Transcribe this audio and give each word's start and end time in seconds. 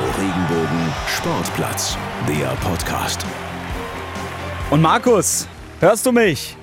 Radio 0.00 0.12
Regenbogen 0.18 0.92
Sportplatz, 1.08 1.96
der 2.26 2.56
Podcast. 2.66 3.24
Und 4.70 4.80
Markus, 4.80 5.46
hörst 5.80 6.06
du 6.06 6.12
mich? 6.12 6.56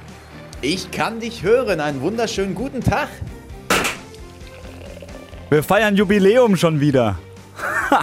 Ich 0.61 0.89
kann 0.89 1.19
dich 1.19 1.43
hören. 1.43 1.79
Einen 1.79 2.01
wunderschönen 2.01 2.55
guten 2.55 2.81
Tag. 2.81 3.09
Wir 5.49 5.61
feiern 5.61 5.95
Jubiläum 5.95 6.57
schon 6.57 6.79
wieder. 6.79 7.19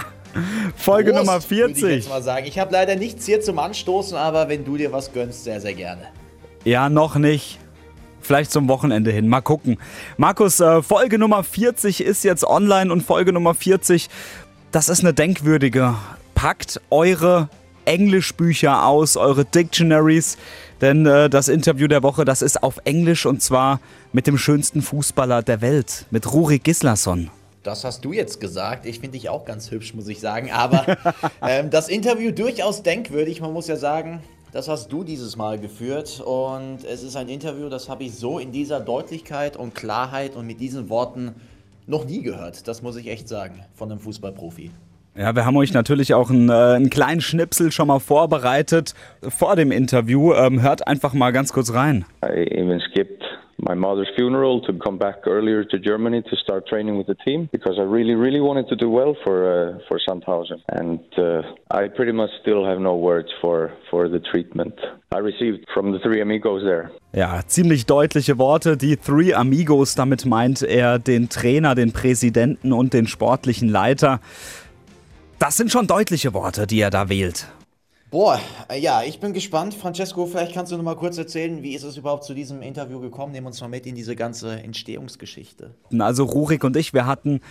Folge 0.77 1.11
Prost, 1.11 1.25
Nummer 1.25 1.49
Würde 1.49 1.71
ich 1.71 1.79
40. 1.79 1.83
jetzt 1.83 2.09
mal 2.09 2.23
sagen. 2.23 2.45
Ich 2.45 2.57
habe 2.57 2.71
leider 2.71 2.95
nichts 2.95 3.25
hier 3.25 3.41
zum 3.41 3.59
Anstoßen, 3.59 4.15
aber 4.15 4.47
wenn 4.47 4.63
du 4.63 4.77
dir 4.77 4.93
was 4.93 5.11
gönnst, 5.11 5.43
sehr, 5.43 5.59
sehr 5.59 5.73
gerne. 5.73 6.03
Ja, 6.63 6.87
noch 6.87 7.15
nicht. 7.15 7.59
Vielleicht 8.25 8.51
zum 8.51 8.67
Wochenende 8.67 9.11
hin. 9.11 9.27
Mal 9.27 9.41
gucken. 9.41 9.77
Markus, 10.17 10.59
äh, 10.59 10.81
Folge 10.81 11.19
Nummer 11.19 11.43
40 11.43 12.01
ist 12.01 12.23
jetzt 12.23 12.43
online 12.43 12.91
und 12.91 13.03
Folge 13.03 13.31
Nummer 13.31 13.53
40, 13.53 14.09
das 14.75 14.89
ist 14.89 14.99
eine 14.99 15.13
denkwürdige. 15.13 15.95
Packt 16.33 16.81
eure 16.89 17.47
Englischbücher 17.85 18.85
aus, 18.85 19.15
eure 19.15 19.45
Dictionaries, 19.45 20.37
denn 20.81 21.05
äh, 21.05 21.29
das 21.29 21.47
Interview 21.47 21.87
der 21.87 22.03
Woche, 22.03 22.25
das 22.25 22.41
ist 22.41 22.61
auf 22.61 22.81
Englisch 22.83 23.25
und 23.25 23.41
zwar 23.41 23.79
mit 24.11 24.27
dem 24.27 24.37
schönsten 24.37 24.81
Fußballer 24.81 25.43
der 25.43 25.61
Welt, 25.61 26.07
mit 26.11 26.29
Ruri 26.29 26.59
Gislason. 26.59 27.29
Das 27.63 27.85
hast 27.85 28.03
du 28.03 28.11
jetzt 28.11 28.41
gesagt. 28.41 28.85
Ich 28.85 28.99
finde 28.99 29.17
dich 29.17 29.29
auch 29.29 29.45
ganz 29.45 29.71
hübsch, 29.71 29.93
muss 29.93 30.09
ich 30.09 30.19
sagen. 30.19 30.51
Aber 30.51 30.97
ähm, 31.41 31.69
das 31.69 31.87
Interview 31.87 32.31
durchaus 32.31 32.83
denkwürdig. 32.83 33.39
Man 33.39 33.53
muss 33.53 33.69
ja 33.69 33.77
sagen, 33.77 34.21
das 34.51 34.67
hast 34.67 34.89
du 34.89 35.05
dieses 35.05 35.37
Mal 35.37 35.57
geführt. 35.57 36.19
Und 36.19 36.83
es 36.83 37.01
ist 37.01 37.15
ein 37.15 37.29
Interview, 37.29 37.69
das 37.69 37.87
habe 37.87 38.03
ich 38.03 38.13
so 38.15 38.39
in 38.39 38.51
dieser 38.51 38.81
Deutlichkeit 38.81 39.55
und 39.55 39.73
Klarheit 39.73 40.35
und 40.35 40.45
mit 40.45 40.59
diesen 40.59 40.89
Worten 40.89 41.33
noch 41.87 42.05
nie 42.05 42.21
gehört. 42.21 42.67
Das 42.67 42.81
muss 42.81 42.95
ich 42.95 43.07
echt 43.07 43.27
sagen, 43.27 43.63
von 43.73 43.91
einem 43.91 43.99
Fußballprofi. 43.99 44.71
Ja, 45.17 45.33
wir 45.33 45.45
haben 45.45 45.55
euch 45.55 45.73
natürlich 45.73 46.13
auch 46.13 46.29
einen, 46.29 46.49
äh, 46.49 46.75
einen 46.75 46.89
kleinen 46.89 47.21
Schnipsel 47.21 47.71
schon 47.71 47.87
mal 47.87 47.99
vorbereitet 47.99 48.93
vor 49.21 49.55
dem 49.55 49.71
Interview. 49.71 50.33
Ähm, 50.33 50.61
hört 50.61 50.87
einfach 50.87 51.13
mal 51.13 51.31
ganz 51.31 51.53
kurz 51.53 51.73
rein. 51.73 52.05
I 52.21 52.45
even 52.51 52.81
skipped 52.81 53.23
my 53.57 53.75
mother's 53.75 54.09
funeral 54.17 54.61
to 54.61 54.73
come 54.73 54.97
back 54.97 55.25
earlier 55.25 55.63
to 55.63 55.79
Germany 55.79 56.21
to 56.21 56.35
start 56.35 56.67
training 56.67 56.97
with 56.97 57.07
the 57.07 57.15
team 57.25 57.47
because 57.51 57.79
I 57.79 57.83
really, 57.83 58.13
really 58.13 58.41
wanted 58.41 58.67
to 58.67 58.75
do 58.75 58.89
well 58.89 59.15
for 59.23 59.45
uh, 59.45 59.79
for 59.87 59.99
Sandhausen, 59.99 60.61
and 60.67 60.99
uh, 61.17 61.41
I 61.71 61.87
pretty 61.87 62.11
much 62.11 62.31
still 62.41 62.65
have 62.65 62.79
no 62.81 62.95
words 62.95 63.29
for 63.41 63.71
for 63.89 64.09
the 64.09 64.19
treatment 64.19 64.73
I 65.13 65.19
received 65.19 65.65
from 65.73 65.93
the 65.93 65.99
three 65.99 66.21
amigos 66.21 66.63
there. 66.63 66.91
Ja, 67.13 67.39
ziemlich 67.47 67.85
deutliche 67.85 68.37
Worte. 68.37 68.75
Die 68.75 68.97
Three 68.97 69.33
Amigos, 69.33 69.95
damit 69.95 70.25
meint 70.25 70.61
er 70.61 70.99
den 70.99 71.29
Trainer, 71.29 71.73
den 71.73 71.93
Präsidenten 71.93 72.73
und 72.73 72.93
den 72.93 73.07
sportlichen 73.07 73.69
Leiter. 73.69 74.19
Das 75.45 75.57
sind 75.57 75.71
schon 75.71 75.85
deutliche 75.85 76.33
Worte, 76.33 76.65
die 76.65 76.79
er 76.79 76.89
da 76.89 77.07
wählt. 77.07 77.45
Boah, 78.09 78.39
äh, 78.67 78.79
ja, 78.79 79.03
ich 79.03 79.19
bin 79.19 79.31
gespannt. 79.31 79.75
Francesco, 79.75 80.25
vielleicht 80.25 80.55
kannst 80.55 80.71
du 80.71 80.75
noch 80.75 80.83
mal 80.83 80.95
kurz 80.95 81.19
erzählen, 81.19 81.61
wie 81.61 81.75
ist 81.75 81.83
es 81.83 81.97
überhaupt 81.97 82.23
zu 82.23 82.33
diesem 82.33 82.63
Interview 82.63 82.99
gekommen? 82.99 83.31
Nehmen 83.31 83.45
uns 83.45 83.61
mal 83.61 83.67
mit 83.67 83.85
in 83.85 83.93
diese 83.93 84.15
ganze 84.15 84.59
Entstehungsgeschichte. 84.59 85.75
Also 85.99 86.23
Rurik 86.23 86.63
und 86.63 86.75
ich, 86.75 86.93
wir 86.93 87.05
hatten 87.05 87.41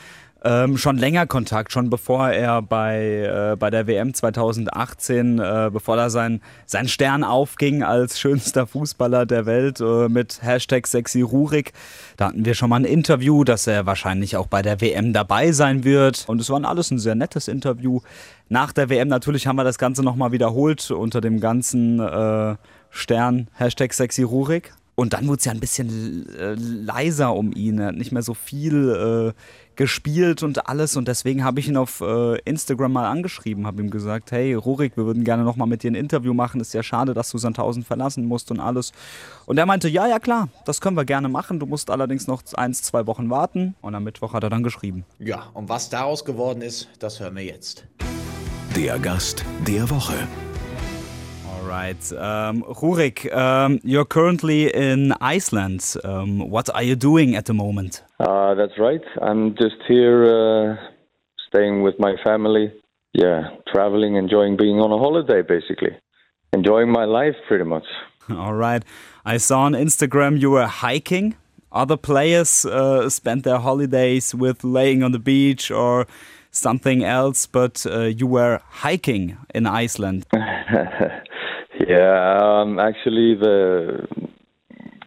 ähm, 0.44 0.76
schon 0.76 0.98
länger 0.98 1.26
Kontakt, 1.26 1.72
schon 1.72 1.88
bevor 1.88 2.28
er 2.28 2.60
bei, 2.60 3.52
äh, 3.52 3.56
bei 3.56 3.70
der 3.70 3.86
WM 3.86 4.12
2018, 4.12 5.38
äh, 5.38 5.70
bevor 5.72 5.96
da 5.96 6.10
sein, 6.10 6.40
sein 6.66 6.86
Stern 6.86 7.24
aufging 7.24 7.82
als 7.82 8.20
schönster 8.20 8.66
Fußballer 8.66 9.24
der 9.24 9.46
Welt 9.46 9.80
äh, 9.80 10.08
mit 10.08 10.42
Hashtag 10.42 10.86
sexy 10.86 11.22
Rurik. 11.22 11.72
Da 12.18 12.28
hatten 12.28 12.44
wir 12.44 12.54
schon 12.54 12.68
mal 12.68 12.76
ein 12.76 12.84
Interview, 12.84 13.42
dass 13.44 13.66
er 13.66 13.86
wahrscheinlich 13.86 14.36
auch 14.36 14.46
bei 14.46 14.60
der 14.60 14.80
WM 14.80 15.14
dabei 15.14 15.52
sein 15.52 15.82
wird. 15.82 16.24
Und 16.26 16.40
es 16.40 16.50
war 16.50 16.62
alles 16.64 16.90
ein 16.90 16.98
sehr 16.98 17.14
nettes 17.14 17.48
Interview. 17.48 18.00
Nach 18.48 18.72
der 18.72 18.90
WM 18.90 19.08
natürlich 19.08 19.46
haben 19.46 19.56
wir 19.56 19.64
das 19.64 19.78
Ganze 19.78 20.02
nochmal 20.02 20.32
wiederholt 20.32 20.90
unter 20.90 21.20
dem 21.22 21.40
ganzen 21.40 22.00
äh, 22.00 22.56
Stern 22.90 23.48
Hashtag 23.54 23.94
sexy 23.94 24.22
Rurik. 24.22 24.74
Und 24.96 25.12
dann 25.12 25.27
wurde 25.27 25.38
es 25.38 25.44
ja 25.44 25.52
ein 25.52 25.60
bisschen 25.60 26.28
äh, 26.38 26.55
leiser 26.55 27.34
um 27.34 27.52
ihn. 27.52 27.78
Er 27.78 27.88
hat 27.88 27.96
nicht 27.96 28.12
mehr 28.12 28.22
so 28.22 28.34
viel 28.34 29.32
äh, 29.34 29.40
gespielt 29.77 30.42
und 30.42 30.68
alles. 30.68 30.96
Und 30.96 31.08
deswegen 31.08 31.44
habe 31.44 31.58
ich 31.60 31.68
ihn 31.68 31.77
auf 31.77 32.00
äh, 32.00 32.38
Instagram 32.44 32.92
mal 32.92 33.10
angeschrieben, 33.10 33.66
habe 33.66 33.83
ihm 33.83 33.90
gesagt, 33.90 34.30
hey 34.30 34.54
Rurik, 34.54 34.96
wir 34.96 35.04
würden 35.04 35.24
gerne 35.24 35.42
nochmal 35.42 35.66
mit 35.66 35.83
dir 35.83 35.90
ein 35.90 35.96
Interview 35.96 36.33
machen. 36.33 36.60
Ist 36.60 36.74
ja 36.74 36.83
schade, 36.83 37.12
dass 37.12 37.30
du 37.30 37.38
Sandhausen 37.38 37.83
verlassen 37.83 38.27
musst 38.27 38.50
und 38.50 38.60
alles. 38.60 38.92
Und 39.46 39.58
er 39.58 39.66
meinte, 39.66 39.88
ja, 39.88 40.06
ja 40.06 40.18
klar, 40.18 40.48
das 40.64 40.80
können 40.80 40.96
wir 40.96 41.04
gerne 41.04 41.28
machen. 41.28 41.58
Du 41.58 41.66
musst 41.66 41.90
allerdings 41.90 42.27
noch 42.28 42.42
eins, 42.54 42.83
zwei 42.83 43.06
Wochen 43.06 43.30
warten. 43.30 43.74
Und 43.80 43.94
am 43.94 44.04
Mittwoch 44.04 44.33
hat 44.33 44.44
er 44.44 44.50
dann 44.50 44.62
geschrieben. 44.62 45.04
Ja, 45.18 45.50
und 45.54 45.68
was 45.68 45.90
daraus 45.90 46.24
geworden 46.24 46.62
ist, 46.62 46.88
das 47.00 47.18
hören 47.18 47.34
wir 47.34 47.44
jetzt. 47.44 47.84
Der 48.77 48.98
Gast 48.98 49.44
der 49.66 49.88
Woche. 49.90 50.14
Alright. 51.74 52.12
Um, 52.12 52.62
Rurik, 52.62 53.35
um, 53.35 53.80
you're 53.83 54.05
currently 54.05 54.73
in 54.73 55.12
Iceland. 55.20 55.96
Um, 56.05 56.48
what 56.48 56.70
are 56.73 56.85
you 56.85 56.95
doing 56.95 57.35
at 57.35 57.46
the 57.46 57.52
moment? 57.52 58.05
Uh, 58.20 58.55
that's 58.55 58.79
right. 58.79 59.01
I'm 59.20 59.57
just 59.57 59.83
here 59.89 60.23
uh, 60.24 60.77
staying 61.48 61.83
with 61.83 61.96
my 61.98 62.14
family. 62.23 62.73
Yeah, 63.13 63.48
traveling, 63.73 64.14
enjoying 64.14 64.57
being 64.57 64.79
on 64.79 64.92
a 64.92 64.98
holiday, 64.98 65.42
basically. 65.42 65.98
Enjoying 66.52 66.92
my 66.92 67.07
life, 67.07 67.34
pretty 67.48 67.64
much. 67.64 67.86
All 68.30 68.55
right. 68.55 68.84
I 69.24 69.39
saw 69.39 69.63
on 69.63 69.73
Instagram 69.73 70.40
you 70.40 70.52
were 70.52 70.68
hiking. 70.68 71.34
Other 71.73 71.96
players 71.96 72.64
uh, 72.64 73.11
spent 73.11 73.42
their 73.42 73.58
holidays 73.58 74.33
with 74.33 74.63
laying 74.63 75.02
on 75.02 75.11
the 75.11 75.18
beach 75.18 75.73
or 75.73 76.07
something 76.52 77.02
else, 77.02 77.46
but 77.46 77.84
uh, 77.84 78.02
you 78.02 78.29
were 78.29 78.61
hiking 78.64 79.36
in 79.52 79.67
Iceland. 79.67 80.24
yeah, 81.89 82.39
um, 82.40 82.79
actually, 82.79 83.35
the 83.35 84.07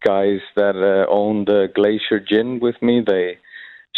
guys 0.04 0.40
that 0.56 0.76
uh, 0.76 1.12
own 1.12 1.46
the 1.46 1.68
Glacier 1.74 2.20
Gin 2.20 2.60
with 2.60 2.76
me, 2.82 3.04
they 3.06 3.38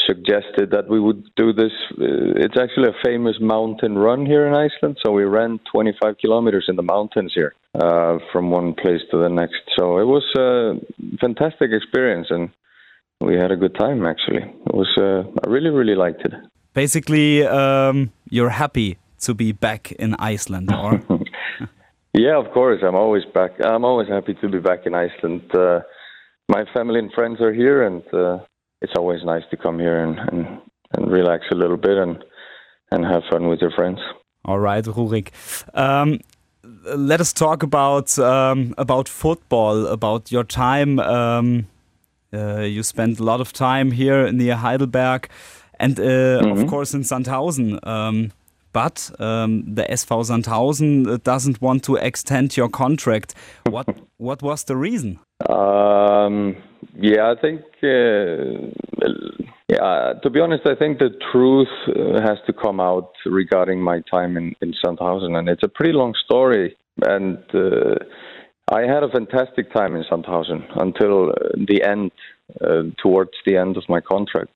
suggested 0.08 0.72
that 0.72 0.88
we 0.90 1.00
would 1.00 1.24
do 1.36 1.54
this. 1.54 1.72
Uh, 1.92 2.34
it's 2.36 2.58
actually 2.60 2.90
a 2.90 3.04
famous 3.04 3.36
mountain 3.40 3.98
run 3.98 4.26
here 4.26 4.48
in 4.48 4.54
Iceland, 4.54 4.98
so 5.04 5.12
we 5.12 5.24
ran 5.24 5.60
25 5.72 6.18
kilometers 6.18 6.66
in 6.68 6.76
the 6.76 6.84
mountains 6.84 7.32
here 7.36 7.54
uh, 7.76 8.18
from 8.32 8.50
one 8.50 8.74
place 8.74 9.02
to 9.12 9.18
the 9.18 9.30
next. 9.30 9.62
So 9.78 9.98
it 10.00 10.06
was 10.06 10.24
a 10.38 10.80
fantastic 11.20 11.72
experience, 11.72 12.28
and 12.30 12.50
we 13.22 13.36
had 13.36 13.52
a 13.52 13.58
good 13.58 13.76
time. 13.76 14.06
Actually, 14.06 14.44
it 14.44 14.74
was. 14.74 14.90
Uh, 14.98 15.30
I 15.44 15.50
really, 15.50 15.70
really 15.70 15.96
liked 15.96 16.22
it. 16.26 16.34
Basically, 16.74 17.46
um, 17.46 18.12
you're 18.30 18.50
happy 18.50 18.98
to 19.22 19.34
be 19.34 19.52
back 19.52 19.92
in 19.94 20.16
Iceland, 20.20 20.72
or? 20.72 21.02
yeah, 22.14 22.38
of 22.38 22.52
course. 22.54 22.82
I'm 22.86 22.96
always 22.96 23.24
back. 23.34 23.52
I'm 23.64 23.86
always 23.86 24.08
happy 24.08 24.34
to 24.36 24.50
be 24.50 24.60
back 24.60 24.86
in 24.86 24.96
Iceland. 24.96 25.44
Uh, 25.54 25.82
my 26.48 26.66
family 26.74 27.00
and 27.00 27.12
friends 27.14 27.40
are 27.42 27.54
here, 27.54 27.84
and 27.84 28.02
uh, 28.14 28.40
it's 28.82 28.94
always 28.98 29.24
nice 29.24 29.44
to 29.52 29.58
come 29.58 29.80
here 29.80 30.04
and, 30.04 30.18
and, 30.18 30.62
and 30.94 31.12
relax 31.12 31.46
a 31.52 31.56
little 31.56 31.78
bit 31.78 31.98
and 31.98 32.24
and 32.92 33.06
have 33.06 33.22
fun 33.30 33.48
with 33.48 33.62
your 33.62 33.72
friends. 33.72 34.00
All 34.46 34.60
right, 34.60 34.84
Rurik. 34.84 35.30
Um, 35.76 36.20
let 36.96 37.22
us 37.22 37.34
talk 37.34 37.64
about 37.64 38.18
um, 38.18 38.74
about 38.78 39.08
football, 39.08 39.86
about 39.88 40.32
your 40.32 40.44
time. 40.44 41.00
Um, 41.00 41.68
uh, 42.34 42.62
you 42.62 42.84
spent 42.84 43.20
a 43.20 43.24
lot 43.24 43.42
of 43.42 43.54
time 43.54 43.92
here 43.92 44.32
near 44.32 44.56
Heidelberg, 44.56 45.30
and 45.80 46.00
uh, 46.00 46.42
of 46.44 46.68
course 46.68 46.94
in 46.94 47.02
Sandhausen. 47.02 48.32
But 48.72 49.12
um, 49.20 49.76
the 49.76 49.84
SV 49.84 50.26
Sandhausen 50.28 51.24
doesn't 51.24 51.62
want 51.62 51.84
to 51.84 51.96
extend 51.96 52.56
your 52.56 52.70
contract. 52.70 53.36
What 53.70 53.88
what 54.18 54.42
was 54.42 54.64
the 54.64 54.76
reason? 54.76 55.20
Um, 55.50 56.56
yeah, 56.96 57.32
I 57.32 57.42
think. 57.42 57.62
Uh, 57.84 58.70
yeah, 59.70 60.14
to 60.24 60.30
be 60.32 60.40
honest, 60.40 60.66
I 60.66 60.74
think 60.74 60.98
the 60.98 61.12
truth 61.32 61.68
uh, 61.88 62.20
has 62.22 62.40
to 62.48 62.54
come 62.54 62.80
out 62.80 63.12
regarding 63.26 63.82
my 63.82 64.02
time 64.10 64.36
in, 64.36 64.56
in 64.62 64.74
Sandhausen, 64.84 65.38
and 65.38 65.48
it's 65.48 65.62
a 65.64 65.68
pretty 65.68 65.94
long 65.94 66.16
story. 66.26 66.76
And 67.04 67.38
uh, 67.54 67.96
I 68.72 68.82
had 68.82 69.04
a 69.04 69.10
fantastic 69.10 69.72
time 69.72 69.96
in 69.96 70.04
Sandhausen 70.12 70.66
until 70.76 71.30
uh, 71.30 71.34
the 71.68 71.84
end, 71.84 72.12
uh, 72.60 72.84
towards 73.02 73.32
the 73.46 73.58
end 73.58 73.78
of 73.78 73.84
my 73.88 74.02
contract. 74.02 74.50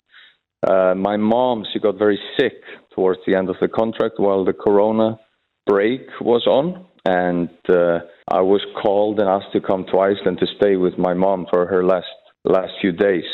Uh, 0.67 0.95
my 0.95 1.17
mom, 1.17 1.63
she 1.71 1.79
got 1.79 1.97
very 1.97 2.19
sick 2.39 2.53
towards 2.95 3.19
the 3.25 3.35
end 3.35 3.49
of 3.49 3.55
the 3.61 3.67
contract 3.67 4.15
while 4.17 4.45
the 4.45 4.53
Corona 4.53 5.19
break 5.65 6.01
was 6.21 6.45
on, 6.47 6.85
and 7.05 7.49
uh, 7.69 7.99
I 8.29 8.41
was 8.41 8.61
called 8.81 9.19
and 9.19 9.29
asked 9.29 9.53
to 9.53 9.61
come 9.61 9.85
to 9.91 9.99
Iceland 9.99 10.39
to 10.39 10.47
stay 10.57 10.75
with 10.75 10.97
my 10.97 11.13
mom 11.13 11.47
for 11.51 11.65
her 11.65 11.83
last 11.83 12.07
last 12.45 12.73
few 12.81 12.91
days. 12.91 13.25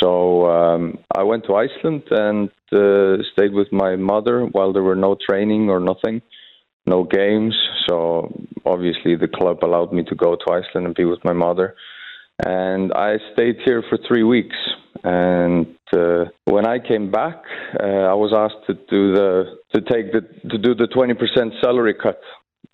So 0.00 0.46
um, 0.46 0.98
I 1.16 1.22
went 1.22 1.44
to 1.46 1.54
Iceland 1.54 2.02
and 2.10 2.50
uh, 2.72 3.22
stayed 3.32 3.52
with 3.52 3.72
my 3.72 3.96
mother 3.96 4.46
while 4.46 4.72
there 4.72 4.82
were 4.82 4.96
no 4.96 5.16
training 5.28 5.70
or 5.70 5.78
nothing, 5.78 6.22
no 6.86 7.04
games. 7.04 7.54
So 7.88 8.32
obviously 8.64 9.16
the 9.16 9.28
club 9.28 9.58
allowed 9.62 9.92
me 9.92 10.02
to 10.04 10.14
go 10.14 10.34
to 10.34 10.52
Iceland 10.52 10.86
and 10.86 10.94
be 10.94 11.04
with 11.04 11.24
my 11.24 11.32
mother. 11.32 11.76
And 12.44 12.92
I 12.92 13.18
stayed 13.34 13.56
here 13.64 13.84
for 13.88 13.98
three 14.08 14.24
weeks. 14.24 14.56
And 15.04 15.76
uh, 15.92 16.26
when 16.44 16.66
I 16.66 16.78
came 16.78 17.10
back, 17.10 17.42
uh, 17.80 17.86
I 17.86 18.14
was 18.14 18.32
asked 18.34 18.66
to 18.66 18.74
do 18.74 19.14
the 19.14 19.58
to 19.74 19.80
take 19.80 20.12
the 20.12 20.20
to 20.48 20.58
do 20.58 20.74
the 20.74 20.86
20% 20.86 21.60
salary 21.60 21.94
cut, 21.94 22.20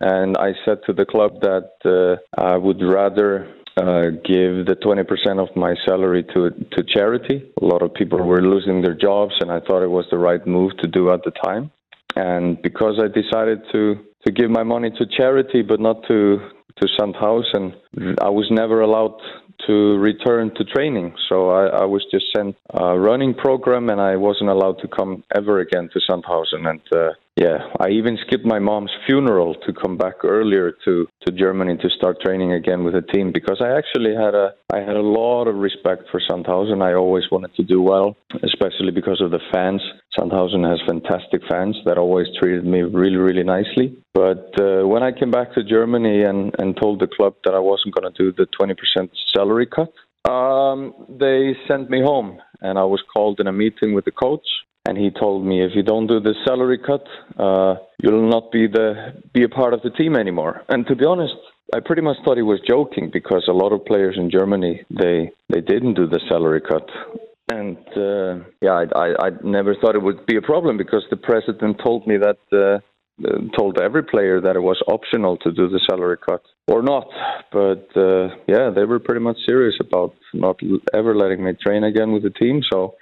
and 0.00 0.36
I 0.36 0.52
said 0.64 0.78
to 0.86 0.92
the 0.92 1.06
club 1.06 1.40
that 1.40 1.70
uh, 1.84 2.40
I 2.40 2.56
would 2.56 2.82
rather 2.82 3.48
uh, 3.78 4.10
give 4.24 4.66
the 4.66 4.76
20% 4.82 5.38
of 5.40 5.54
my 5.56 5.74
salary 5.86 6.22
to 6.34 6.50
to 6.50 6.84
charity. 6.94 7.50
A 7.62 7.64
lot 7.64 7.82
of 7.82 7.94
people 7.94 8.18
were 8.18 8.42
losing 8.42 8.82
their 8.82 8.94
jobs, 8.94 9.34
and 9.40 9.50
I 9.50 9.60
thought 9.60 9.82
it 9.82 9.90
was 9.90 10.04
the 10.10 10.18
right 10.18 10.46
move 10.46 10.76
to 10.82 10.88
do 10.88 11.10
at 11.12 11.22
the 11.24 11.30
time. 11.30 11.70
And 12.14 12.60
because 12.60 13.00
I 13.02 13.08
decided 13.08 13.62
to 13.72 13.96
to 14.26 14.32
give 14.32 14.50
my 14.50 14.64
money 14.64 14.90
to 14.90 15.06
charity, 15.16 15.62
but 15.62 15.80
not 15.80 16.02
to 16.08 16.40
to 16.80 16.88
Sandhausen, 16.98 17.74
I 18.20 18.28
was 18.28 18.48
never 18.50 18.80
allowed 18.80 19.20
to 19.66 19.98
return 19.98 20.54
to 20.54 20.64
training. 20.64 21.14
So 21.28 21.50
I, 21.50 21.82
I, 21.82 21.84
was 21.84 22.04
just 22.10 22.26
sent 22.34 22.56
a 22.70 22.98
running 22.98 23.34
program, 23.34 23.90
and 23.90 24.00
I 24.00 24.16
wasn't 24.16 24.50
allowed 24.50 24.78
to 24.80 24.88
come 24.88 25.24
ever 25.34 25.60
again 25.60 25.90
to 25.92 26.00
Sandhausen. 26.08 26.68
And 26.68 26.80
uh, 26.92 27.10
yeah, 27.38 27.58
I 27.78 27.90
even 27.90 28.18
skipped 28.26 28.44
my 28.44 28.58
mom's 28.58 28.90
funeral 29.06 29.54
to 29.64 29.72
come 29.72 29.96
back 29.96 30.24
earlier 30.24 30.72
to, 30.84 31.06
to 31.24 31.32
Germany 31.32 31.76
to 31.76 31.88
start 31.90 32.20
training 32.20 32.52
again 32.52 32.82
with 32.82 32.94
the 32.94 33.02
team 33.02 33.30
because 33.32 33.58
I 33.60 33.78
actually 33.78 34.12
had 34.12 34.34
a 34.34 34.54
I 34.74 34.78
had 34.78 34.96
a 34.96 35.02
lot 35.02 35.46
of 35.46 35.54
respect 35.54 36.02
for 36.10 36.20
Sandhausen. 36.20 36.82
I 36.82 36.94
always 36.94 37.24
wanted 37.30 37.54
to 37.54 37.62
do 37.62 37.80
well, 37.80 38.16
especially 38.42 38.90
because 38.92 39.20
of 39.20 39.30
the 39.30 39.38
fans. 39.52 39.80
Sandhausen 40.18 40.68
has 40.68 40.80
fantastic 40.84 41.42
fans 41.48 41.76
that 41.84 41.96
always 41.96 42.26
treated 42.40 42.64
me 42.64 42.80
really 42.82 43.16
really 43.16 43.44
nicely. 43.44 43.96
But 44.14 44.50
uh, 44.60 44.88
when 44.88 45.04
I 45.04 45.12
came 45.12 45.30
back 45.30 45.54
to 45.54 45.62
Germany 45.62 46.24
and 46.24 46.52
and 46.58 46.76
told 46.76 46.98
the 46.98 47.06
club 47.06 47.34
that 47.44 47.54
I 47.54 47.60
wasn't 47.60 47.94
going 47.94 48.12
to 48.12 48.18
do 48.18 48.32
the 48.32 48.48
20% 48.60 49.10
salary 49.32 49.66
cut, 49.66 49.92
um, 50.28 50.92
they 51.08 51.54
sent 51.68 51.88
me 51.88 52.02
home, 52.02 52.40
and 52.62 52.80
I 52.80 52.84
was 52.84 53.02
called 53.14 53.38
in 53.38 53.46
a 53.46 53.52
meeting 53.52 53.94
with 53.94 54.06
the 54.06 54.10
coach 54.10 54.46
and 54.88 54.96
he 54.96 55.10
told 55.10 55.44
me 55.44 55.62
if 55.62 55.72
you 55.74 55.82
don't 55.82 56.06
do 56.06 56.18
the 56.18 56.34
salary 56.46 56.78
cut, 56.78 57.04
uh, 57.38 57.74
you'll 58.02 58.30
not 58.30 58.50
be 58.50 58.66
the 58.66 59.12
be 59.34 59.42
a 59.44 59.48
part 59.48 59.74
of 59.74 59.82
the 59.82 59.90
team 59.90 60.16
anymore. 60.16 60.62
And 60.70 60.86
to 60.86 60.96
be 60.96 61.04
honest, 61.04 61.34
I 61.74 61.80
pretty 61.84 62.00
much 62.00 62.16
thought 62.24 62.38
he 62.38 62.42
was 62.42 62.60
joking 62.66 63.10
because 63.12 63.44
a 63.48 63.52
lot 63.52 63.72
of 63.74 63.84
players 63.84 64.16
in 64.16 64.30
Germany 64.30 64.80
they 64.88 65.30
they 65.52 65.60
didn't 65.60 65.94
do 65.94 66.06
the 66.06 66.20
salary 66.30 66.62
cut. 66.62 66.88
And 67.50 67.76
uh, 67.96 68.44
yeah, 68.62 68.76
I, 68.82 68.84
I, 69.04 69.26
I 69.26 69.30
never 69.42 69.74
thought 69.74 69.94
it 69.94 70.02
would 70.02 70.24
be 70.24 70.36
a 70.36 70.42
problem 70.42 70.78
because 70.78 71.04
the 71.10 71.16
president 71.16 71.80
told 71.84 72.06
me 72.06 72.16
that 72.18 72.40
uh, 72.52 72.78
told 73.58 73.78
every 73.80 74.04
player 74.04 74.40
that 74.40 74.56
it 74.56 74.60
was 74.60 74.80
optional 74.86 75.36
to 75.38 75.50
do 75.52 75.68
the 75.68 75.80
salary 75.90 76.16
cut 76.26 76.42
or 76.66 76.80
not. 76.82 77.08
But 77.52 77.88
uh, 77.94 78.28
yeah, 78.46 78.70
they 78.74 78.84
were 78.84 79.00
pretty 79.00 79.20
much 79.20 79.36
serious 79.46 79.76
about 79.80 80.14
not 80.32 80.56
ever 80.94 81.14
letting 81.14 81.44
me 81.44 81.52
train 81.60 81.84
again 81.84 82.12
with 82.12 82.22
the 82.22 82.30
team. 82.30 82.62
So 82.72 82.94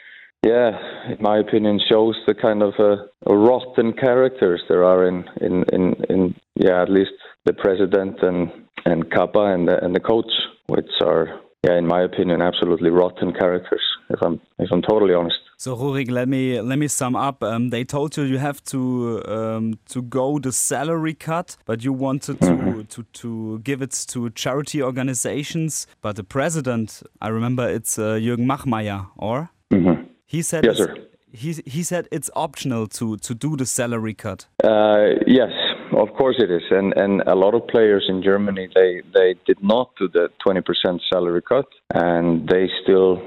yeah, 0.46 0.70
in 1.10 1.18
my 1.20 1.38
opinion, 1.38 1.80
shows 1.90 2.16
the 2.26 2.34
kind 2.34 2.62
of 2.62 2.72
uh, 2.78 2.96
rotten 3.32 3.92
characters 3.92 4.62
there 4.68 4.84
are 4.84 5.08
in, 5.08 5.24
in, 5.40 5.64
in, 5.72 5.94
in, 6.08 6.34
yeah, 6.54 6.82
at 6.82 6.90
least 6.90 7.16
the 7.44 7.52
president 7.52 8.22
and 8.22 8.50
and 8.84 9.10
Kappa 9.10 9.44
and 9.54 9.66
the, 9.66 9.84
and 9.84 9.94
the 9.96 10.00
coach, 10.00 10.30
which 10.68 10.92
are, 11.02 11.40
yeah, 11.64 11.76
in 11.76 11.86
my 11.86 12.02
opinion, 12.02 12.40
absolutely 12.40 12.90
rotten 12.90 13.32
characters. 13.32 13.82
If 14.10 14.20
I'm 14.22 14.40
if 14.60 14.70
I'm 14.70 14.82
totally 14.82 15.14
honest. 15.14 15.36
So 15.58 15.74
Rurik, 15.74 16.10
let 16.10 16.28
me 16.28 16.60
let 16.60 16.78
me 16.78 16.86
sum 16.86 17.16
up. 17.16 17.42
Um, 17.42 17.70
they 17.70 17.82
told 17.84 18.16
you 18.16 18.22
you 18.22 18.38
have 18.38 18.62
to 18.64 19.22
um, 19.26 19.78
to 19.86 20.02
go 20.02 20.38
the 20.38 20.52
salary 20.52 21.14
cut, 21.14 21.56
but 21.64 21.82
you 21.82 21.92
wanted 21.92 22.38
to, 22.40 22.52
mm 22.52 22.60
-hmm. 22.60 22.86
to 22.94 23.02
to 23.20 23.58
give 23.64 23.84
it 23.84 24.06
to 24.12 24.28
charity 24.34 24.82
organizations. 24.82 25.88
But 26.02 26.14
the 26.16 26.24
president, 26.24 27.02
I 27.26 27.28
remember 27.28 27.74
it's 27.74 27.98
uh, 27.98 28.04
Jürgen 28.04 28.46
Machmeier, 28.46 29.00
or. 29.16 29.48
Mm 29.70 29.84
-hmm. 29.84 30.05
He 30.26 30.42
said 30.42 30.64
yes, 30.64 30.76
sir. 30.76 30.96
He, 31.32 31.52
he 31.66 31.82
said 31.82 32.08
it's 32.10 32.30
optional 32.34 32.86
to, 32.88 33.16
to 33.18 33.34
do 33.34 33.56
the 33.56 33.66
salary 33.66 34.14
cut. 34.14 34.46
Uh, 34.64 35.20
yes, 35.26 35.52
of 35.92 36.08
course 36.14 36.36
it 36.38 36.50
is, 36.50 36.62
and 36.70 36.92
and 36.96 37.22
a 37.26 37.34
lot 37.34 37.54
of 37.54 37.66
players 37.68 38.06
in 38.08 38.22
Germany 38.22 38.68
they 38.74 39.02
they 39.14 39.34
did 39.46 39.62
not 39.62 39.90
do 39.98 40.08
the 40.08 40.28
twenty 40.44 40.62
percent 40.62 41.00
salary 41.12 41.42
cut, 41.42 41.66
and 41.94 42.48
they 42.48 42.68
still, 42.82 43.22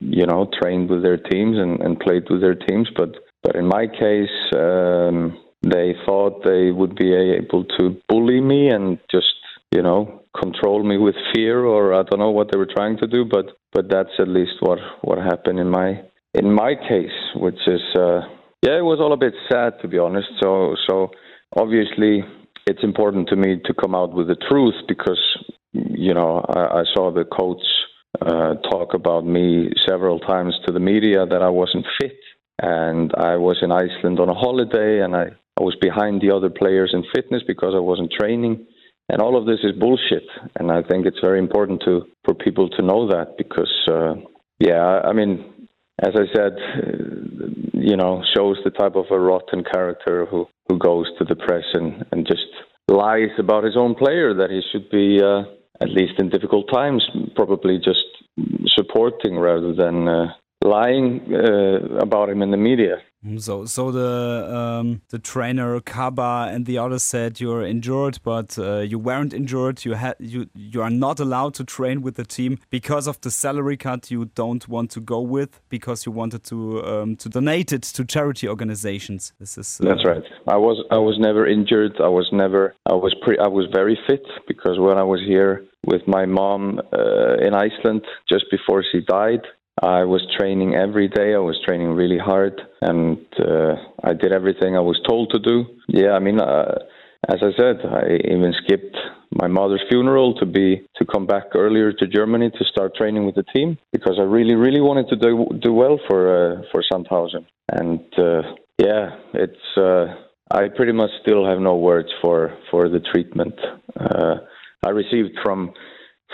you 0.00 0.26
know, 0.26 0.50
trained 0.60 0.90
with 0.90 1.02
their 1.02 1.16
teams 1.16 1.56
and, 1.58 1.80
and 1.80 1.98
played 1.98 2.24
with 2.30 2.40
their 2.40 2.54
teams. 2.54 2.88
But 2.96 3.16
but 3.42 3.56
in 3.56 3.66
my 3.66 3.86
case, 3.86 4.36
um, 4.54 5.38
they 5.62 5.94
thought 6.06 6.44
they 6.44 6.70
would 6.70 6.94
be 6.96 7.12
able 7.14 7.64
to 7.78 7.96
bully 8.08 8.40
me 8.40 8.68
and 8.68 8.98
just 9.10 9.34
you 9.74 9.82
know 9.82 10.22
control 10.40 10.82
me 10.84 10.98
with 10.98 11.14
fear, 11.34 11.64
or 11.64 11.94
I 11.94 12.02
don't 12.04 12.20
know 12.20 12.30
what 12.30 12.50
they 12.52 12.58
were 12.58 12.70
trying 12.76 12.98
to 12.98 13.06
do, 13.06 13.24
but 13.24 13.46
but 13.72 13.88
that's 13.88 14.14
at 14.18 14.28
least 14.28 14.52
what 14.60 14.78
what 15.02 15.18
happened 15.18 15.58
in 15.58 15.70
my 15.70 16.02
in 16.34 16.52
my 16.52 16.74
case, 16.74 17.18
which 17.36 17.60
is 17.66 17.82
uh, 17.96 18.20
yeah, 18.62 18.78
it 18.78 18.84
was 18.84 19.00
all 19.00 19.12
a 19.12 19.16
bit 19.16 19.34
sad 19.50 19.74
to 19.82 19.88
be 19.88 19.98
honest. 19.98 20.28
So 20.42 20.76
so 20.88 21.10
obviously 21.56 22.24
it's 22.66 22.82
important 22.82 23.28
to 23.28 23.36
me 23.36 23.60
to 23.64 23.74
come 23.74 23.94
out 23.94 24.12
with 24.14 24.28
the 24.28 24.36
truth 24.48 24.74
because 24.88 25.20
you 25.72 26.14
know 26.14 26.44
I, 26.48 26.80
I 26.80 26.84
saw 26.94 27.12
the 27.12 27.24
coach 27.24 27.62
uh, 28.20 28.54
talk 28.70 28.94
about 28.94 29.24
me 29.24 29.70
several 29.86 30.20
times 30.20 30.54
to 30.66 30.72
the 30.72 30.80
media 30.80 31.26
that 31.26 31.42
I 31.42 31.48
wasn't 31.48 31.86
fit 32.00 32.18
and 32.60 33.12
I 33.16 33.36
was 33.36 33.58
in 33.62 33.72
Iceland 33.72 34.20
on 34.20 34.28
a 34.28 34.34
holiday 34.34 35.02
and 35.02 35.16
I, 35.16 35.24
I 35.58 35.62
was 35.62 35.76
behind 35.80 36.20
the 36.20 36.34
other 36.34 36.50
players 36.50 36.92
in 36.94 37.04
fitness 37.14 37.42
because 37.46 37.74
I 37.74 37.80
wasn't 37.80 38.12
training. 38.12 38.66
And 39.08 39.20
all 39.20 39.36
of 39.36 39.46
this 39.46 39.58
is 39.64 39.78
bullshit. 39.78 40.24
And 40.56 40.70
I 40.70 40.82
think 40.82 41.06
it's 41.06 41.18
very 41.20 41.38
important 41.38 41.82
to 41.84 42.02
for 42.24 42.34
people 42.34 42.68
to 42.70 42.82
know 42.82 43.08
that 43.08 43.36
because, 43.36 43.72
uh, 43.90 44.14
yeah, 44.60 45.00
I 45.04 45.12
mean, 45.12 45.51
as 46.02 46.14
I 46.16 46.26
said, 46.34 46.56
you 47.72 47.96
know, 47.96 48.22
shows 48.36 48.58
the 48.64 48.70
type 48.70 48.96
of 48.96 49.06
a 49.10 49.18
rotten 49.18 49.62
character 49.64 50.26
who, 50.26 50.48
who 50.68 50.78
goes 50.78 51.06
to 51.18 51.24
the 51.24 51.36
press 51.36 51.64
and, 51.74 52.04
and 52.10 52.26
just 52.26 52.46
lies 52.88 53.30
about 53.38 53.64
his 53.64 53.76
own 53.76 53.94
player 53.94 54.34
that 54.34 54.50
he 54.50 54.60
should 54.70 54.90
be, 54.90 55.20
uh, 55.22 55.42
at 55.80 55.90
least 55.90 56.14
in 56.18 56.28
difficult 56.28 56.66
times, 56.72 57.04
probably 57.36 57.78
just 57.78 58.04
supporting 58.66 59.38
rather 59.38 59.72
than 59.74 60.08
uh, 60.08 60.26
lying 60.64 61.20
uh, 61.32 61.96
about 62.00 62.28
him 62.28 62.42
in 62.42 62.50
the 62.50 62.56
media. 62.56 62.96
Mm, 63.24 63.40
so, 63.40 63.64
so 63.66 63.92
the 63.92 64.56
um, 64.56 65.02
the 65.10 65.18
trainer 65.18 65.80
Kaba 65.80 66.48
and 66.50 66.66
the 66.66 66.78
others 66.78 67.04
said 67.04 67.40
you're 67.40 67.64
injured, 67.64 68.18
but 68.24 68.58
uh, 68.58 68.78
you 68.78 68.98
weren't 68.98 69.32
injured. 69.32 69.84
You 69.84 69.94
had 69.94 70.16
you 70.18 70.48
you 70.54 70.82
are 70.82 70.90
not 70.90 71.20
allowed 71.20 71.54
to 71.54 71.64
train 71.64 72.02
with 72.02 72.16
the 72.16 72.24
team 72.24 72.58
because 72.70 73.06
of 73.06 73.20
the 73.20 73.30
salary 73.30 73.76
cut. 73.76 74.10
You 74.10 74.24
don't 74.34 74.66
want 74.68 74.90
to 74.92 75.00
go 75.00 75.20
with 75.20 75.60
because 75.68 76.04
you 76.04 76.10
wanted 76.10 76.42
to 76.44 76.84
um, 76.84 77.16
to 77.16 77.28
donate 77.28 77.72
it 77.72 77.82
to 77.82 78.04
charity 78.04 78.48
organizations. 78.48 79.32
This 79.38 79.56
is 79.56 79.80
uh, 79.80 79.84
that's 79.88 80.04
right. 80.04 80.24
I 80.48 80.56
was 80.56 80.84
I 80.90 80.98
was 80.98 81.16
never 81.20 81.46
injured. 81.46 82.00
I 82.00 82.08
was 82.08 82.28
never 82.32 82.74
I 82.86 82.94
was 82.94 83.14
pre 83.22 83.38
I 83.38 83.48
was 83.48 83.66
very 83.72 83.96
fit 84.08 84.26
because 84.48 84.80
when 84.80 84.98
I 84.98 85.04
was 85.04 85.20
here 85.20 85.64
with 85.86 86.02
my 86.08 86.26
mom 86.26 86.80
uh, 86.92 87.34
in 87.36 87.54
Iceland 87.54 88.02
just 88.28 88.46
before 88.50 88.82
she 88.90 89.00
died. 89.00 89.42
I 89.82 90.04
was 90.04 90.22
training 90.38 90.76
every 90.76 91.08
day. 91.08 91.34
I 91.34 91.38
was 91.38 91.60
training 91.66 91.88
really 91.88 92.18
hard, 92.18 92.60
and 92.80 93.18
uh, 93.38 93.74
I 94.04 94.12
did 94.12 94.32
everything 94.32 94.76
I 94.76 94.80
was 94.80 95.00
told 95.08 95.30
to 95.30 95.40
do. 95.40 95.64
Yeah, 95.88 96.12
I 96.12 96.20
mean, 96.20 96.40
uh, 96.40 96.78
as 97.28 97.38
I 97.42 97.50
said, 97.58 97.76
I 97.84 98.14
even 98.32 98.54
skipped 98.64 98.96
my 99.32 99.48
mother's 99.48 99.82
funeral 99.90 100.34
to 100.34 100.46
be 100.46 100.86
to 100.96 101.04
come 101.04 101.26
back 101.26 101.54
earlier 101.56 101.92
to 101.92 102.06
Germany 102.06 102.50
to 102.50 102.64
start 102.64 102.94
training 102.94 103.26
with 103.26 103.34
the 103.34 103.44
team 103.54 103.76
because 103.92 104.16
I 104.18 104.22
really, 104.22 104.54
really 104.54 104.80
wanted 104.80 105.08
to 105.08 105.16
do 105.16 105.46
do 105.60 105.72
well 105.72 105.98
for 106.08 106.20
uh, 106.30 106.62
for 106.70 106.82
Sandhausen. 106.90 107.44
And 107.68 108.00
uh, 108.18 108.42
yeah, 108.78 109.16
it's 109.34 109.76
uh, 109.76 110.14
I 110.50 110.68
pretty 110.76 110.92
much 110.92 111.10
still 111.22 111.44
have 111.44 111.58
no 111.58 111.76
words 111.76 112.08
for 112.20 112.56
for 112.70 112.88
the 112.88 113.00
treatment 113.12 113.54
uh, 113.98 114.34
I 114.84 114.90
received 114.90 115.38
from 115.42 115.72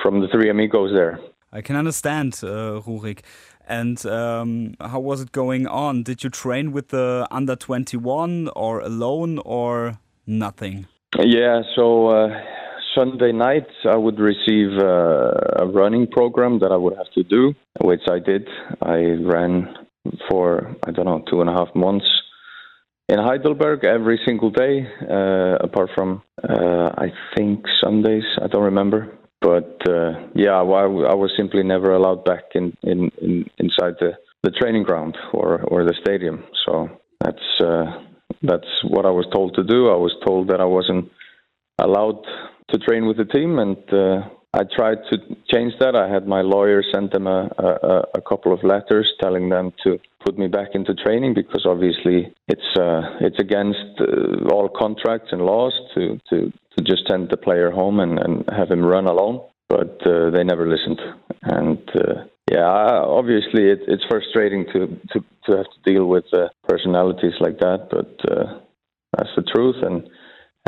from 0.02 0.20
the 0.20 0.28
three 0.28 0.50
amigos 0.50 0.92
there. 0.94 1.18
I 1.52 1.60
can 1.62 1.76
understand, 1.76 2.40
uh, 2.42 2.80
Rurik. 2.86 3.20
And 3.66 4.04
um, 4.06 4.74
how 4.80 5.00
was 5.00 5.20
it 5.20 5.32
going 5.32 5.66
on? 5.66 6.02
Did 6.02 6.24
you 6.24 6.30
train 6.30 6.72
with 6.72 6.88
the 6.88 7.26
under 7.30 7.54
21 7.54 8.48
or 8.56 8.80
alone 8.80 9.38
or 9.44 9.98
nothing? 10.26 10.86
Yeah, 11.18 11.62
so 11.76 12.08
uh, 12.08 12.28
Sunday 12.94 13.32
night 13.32 13.66
I 13.84 13.96
would 13.96 14.18
receive 14.18 14.70
uh, 14.78 15.62
a 15.62 15.66
running 15.66 16.06
program 16.06 16.60
that 16.60 16.72
I 16.72 16.76
would 16.76 16.96
have 16.96 17.10
to 17.14 17.22
do, 17.22 17.54
which 17.82 18.02
I 18.10 18.18
did. 18.18 18.48
I 18.82 18.98
ran 19.22 19.74
for, 20.30 20.74
I 20.86 20.90
don't 20.90 21.04
know, 21.04 21.22
two 21.30 21.40
and 21.42 21.50
a 21.50 21.52
half 21.52 21.74
months 21.74 22.06
in 23.08 23.18
Heidelberg 23.18 23.84
every 23.84 24.20
single 24.26 24.50
day, 24.50 24.86
uh, 25.02 25.56
apart 25.60 25.90
from, 25.94 26.22
uh, 26.42 26.90
I 26.96 27.12
think, 27.36 27.64
Sundays. 27.82 28.24
I 28.42 28.48
don't 28.48 28.64
remember 28.64 29.17
but 29.40 29.80
uh, 29.88 30.28
yeah, 30.34 30.60
well, 30.62 31.06
I 31.06 31.14
was 31.14 31.32
simply 31.36 31.62
never 31.62 31.92
allowed 31.92 32.24
back 32.24 32.44
in, 32.54 32.76
in, 32.82 33.10
in 33.20 33.44
inside 33.58 33.94
the, 34.00 34.12
the 34.42 34.50
training 34.50 34.82
ground 34.82 35.16
or, 35.32 35.62
or 35.62 35.84
the 35.84 35.94
stadium. 36.02 36.44
So 36.66 36.88
that's 37.20 37.60
uh, 37.60 38.02
that's 38.42 38.66
what 38.84 39.06
I 39.06 39.10
was 39.10 39.26
told 39.32 39.54
to 39.54 39.64
do. 39.64 39.88
I 39.88 39.96
was 39.96 40.14
told 40.26 40.48
that 40.48 40.60
I 40.60 40.64
wasn't 40.64 41.10
allowed 41.78 42.22
to 42.72 42.78
train 42.78 43.06
with 43.06 43.16
the 43.16 43.24
team, 43.24 43.58
and 43.58 43.76
uh, 43.92 44.28
I 44.54 44.62
tried 44.64 44.98
to 45.10 45.18
change 45.52 45.74
that. 45.80 45.94
I 45.94 46.08
had 46.08 46.26
my 46.26 46.40
lawyer 46.40 46.82
send 46.94 47.10
them 47.10 47.26
a, 47.26 47.50
a, 47.58 48.02
a 48.14 48.20
couple 48.22 48.52
of 48.52 48.64
letters 48.64 49.06
telling 49.20 49.50
them 49.50 49.72
to 49.84 49.98
put 50.24 50.38
me 50.38 50.48
back 50.48 50.68
into 50.72 50.94
training 50.94 51.34
because 51.34 51.66
obviously 51.66 52.32
it's 52.48 52.78
uh, 52.78 53.02
it's 53.20 53.38
against 53.38 54.00
uh, 54.00 54.48
all 54.50 54.68
contracts 54.68 55.28
and 55.32 55.42
laws 55.42 55.74
to, 55.94 56.18
to, 56.30 56.50
to 56.76 56.84
just 56.84 57.02
send 57.10 57.28
the 57.28 57.36
player 57.36 57.70
home 57.70 58.00
and, 58.00 58.18
and 58.18 58.44
have 58.56 58.70
him 58.70 58.84
run 58.84 59.06
alone. 59.06 59.40
But 59.68 60.00
uh, 60.06 60.30
they 60.30 60.44
never 60.44 60.66
listened, 60.66 60.98
and 61.42 61.78
uh, 61.94 62.24
yeah, 62.50 62.64
obviously 62.64 63.64
it, 63.68 63.80
it's 63.86 64.04
frustrating 64.08 64.64
to, 64.72 64.86
to, 65.12 65.20
to 65.44 65.56
have 65.58 65.66
to 65.66 65.92
deal 65.92 66.06
with 66.06 66.24
uh, 66.32 66.48
personalities 66.66 67.34
like 67.38 67.58
that, 67.58 67.88
but 67.90 68.32
uh, 68.32 68.60
that's 69.14 69.28
the 69.36 69.42
truth, 69.42 69.76
and 69.82 70.08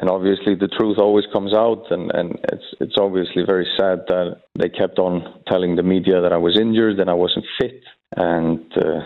and 0.00 0.08
obviously 0.08 0.54
the 0.54 0.68
truth 0.68 0.96
always 0.98 1.26
comes 1.32 1.52
out, 1.54 1.84
and, 1.90 2.10
and 2.14 2.38
it's 2.50 2.64
it's 2.80 2.96
obviously 2.98 3.42
very 3.46 3.68
sad 3.78 4.00
that 4.08 4.40
they 4.58 4.70
kept 4.70 4.98
on 4.98 5.42
telling 5.46 5.76
the 5.76 5.82
media 5.82 6.22
that 6.22 6.32
I 6.32 6.38
was 6.38 6.58
injured 6.58 6.98
and 6.98 7.10
I 7.10 7.14
wasn't 7.14 7.44
fit, 7.60 7.82
and 8.16 8.64
uh, 8.78 9.00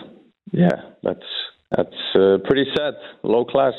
yeah, 0.51 0.77
that's 1.03 1.29
that's 1.75 2.01
uh, 2.15 2.37
pretty 2.45 2.65
sad. 2.75 2.93
Low 3.23 3.43
class, 3.43 3.73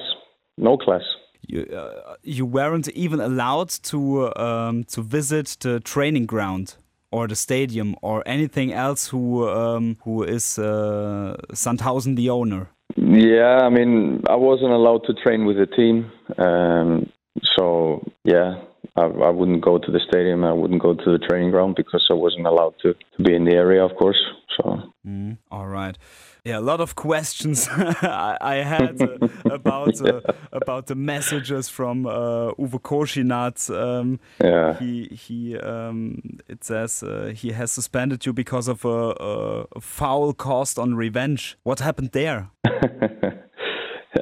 no 0.59 0.77
class. 0.77 1.03
You, 1.49 1.63
uh, 1.63 2.17
you 2.23 2.45
weren't 2.45 2.89
even 2.89 3.21
allowed 3.21 3.71
to 3.91 4.37
um, 4.37 4.85
to 4.85 5.01
visit 5.01 5.57
the 5.61 5.81
training 5.81 6.27
ground 6.27 6.75
or 7.11 7.27
the 7.29 7.37
stadium 7.37 7.97
or 8.03 8.23
anything 8.27 8.73
else 8.73 9.09
who 9.09 9.49
um, 9.49 9.97
who 10.05 10.23
is 10.23 10.59
uh, 10.59 11.37
Sandhausen 11.53 12.15
the 12.17 12.29
owner? 12.29 12.69
Yeah, 12.97 13.59
I 13.63 13.69
mean, 13.69 14.23
I 14.29 14.37
wasn't 14.37 14.73
allowed 14.73 15.05
to 15.05 15.15
train 15.15 15.45
with 15.45 15.59
the 15.59 15.67
team, 15.67 16.11
um, 16.39 17.13
so 17.57 18.03
yeah, 18.25 18.63
I, 18.97 19.03
I, 19.03 19.31
wouldn't 19.31 19.63
go 19.63 19.79
to 19.79 19.93
the 19.93 20.01
stadium. 20.09 20.45
I 20.45 20.53
wouldn't 20.53 20.81
go 20.81 20.95
to 20.95 21.13
the 21.13 21.19
training 21.19 21.51
ground 21.51 21.77
because 21.77 22.07
I 22.11 22.15
wasn't 22.15 22.47
allowed 22.47 22.75
to, 22.83 22.95
to 22.95 23.23
be 23.23 23.35
in 23.35 23.45
the 23.45 23.53
area, 23.53 23.85
of 23.85 23.95
course. 23.97 24.19
So. 24.57 24.93
Mm, 25.07 25.39
all 25.51 25.67
right. 25.67 25.97
Yeah, 26.45 26.59
a 26.59 26.61
lot 26.61 26.81
of 26.81 26.95
questions 26.95 27.69
I, 27.73 28.39
I, 28.41 28.55
had 28.57 29.03
uh, 29.03 29.29
about 29.51 30.01
uh, 30.01 30.21
about 30.53 30.87
the 30.87 30.95
messages 30.95 31.69
from 31.69 32.07
uh, 32.07 32.53
Uwe 32.59 32.81
Koschinat. 32.81 33.71
Um, 33.71 34.19
yeah. 34.43 34.79
He 34.79 35.09
he. 35.09 35.59
Um, 35.59 36.39
it 36.49 36.65
says 36.65 37.03
uh, 37.03 37.33
he 37.35 37.53
has 37.53 37.71
suspended 37.71 38.25
you 38.25 38.33
because 38.33 38.69
of 38.69 38.85
a, 38.85 39.67
a 39.77 39.81
foul 39.81 40.33
caused 40.33 40.79
on 40.79 40.95
revenge. 40.95 41.59
What 41.63 41.81
happened 41.81 42.13
there? 42.13 42.51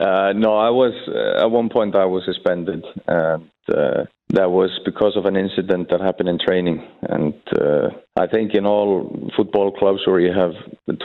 Uh, 0.01 0.33
no, 0.35 0.57
I 0.57 0.71
was 0.71 0.93
uh, 1.09 1.45
at 1.45 1.51
one 1.51 1.69
point 1.69 1.95
I 1.95 2.05
was 2.05 2.25
suspended, 2.25 2.85
and 3.07 3.51
uh, 3.73 4.05
that 4.35 4.51
was 4.51 4.71
because 4.85 5.17
of 5.17 5.27
an 5.27 5.37
incident 5.37 5.89
that 5.91 6.01
happened 6.01 6.29
in 6.29 6.39
training. 6.39 6.83
And 7.03 7.35
uh, 7.61 7.89
I 8.17 8.27
think 8.27 8.55
in 8.55 8.67
all 8.67 9.31
football 9.37 9.71
clubs 9.73 10.01
where 10.07 10.21
you 10.21 10.33
have 10.33 10.53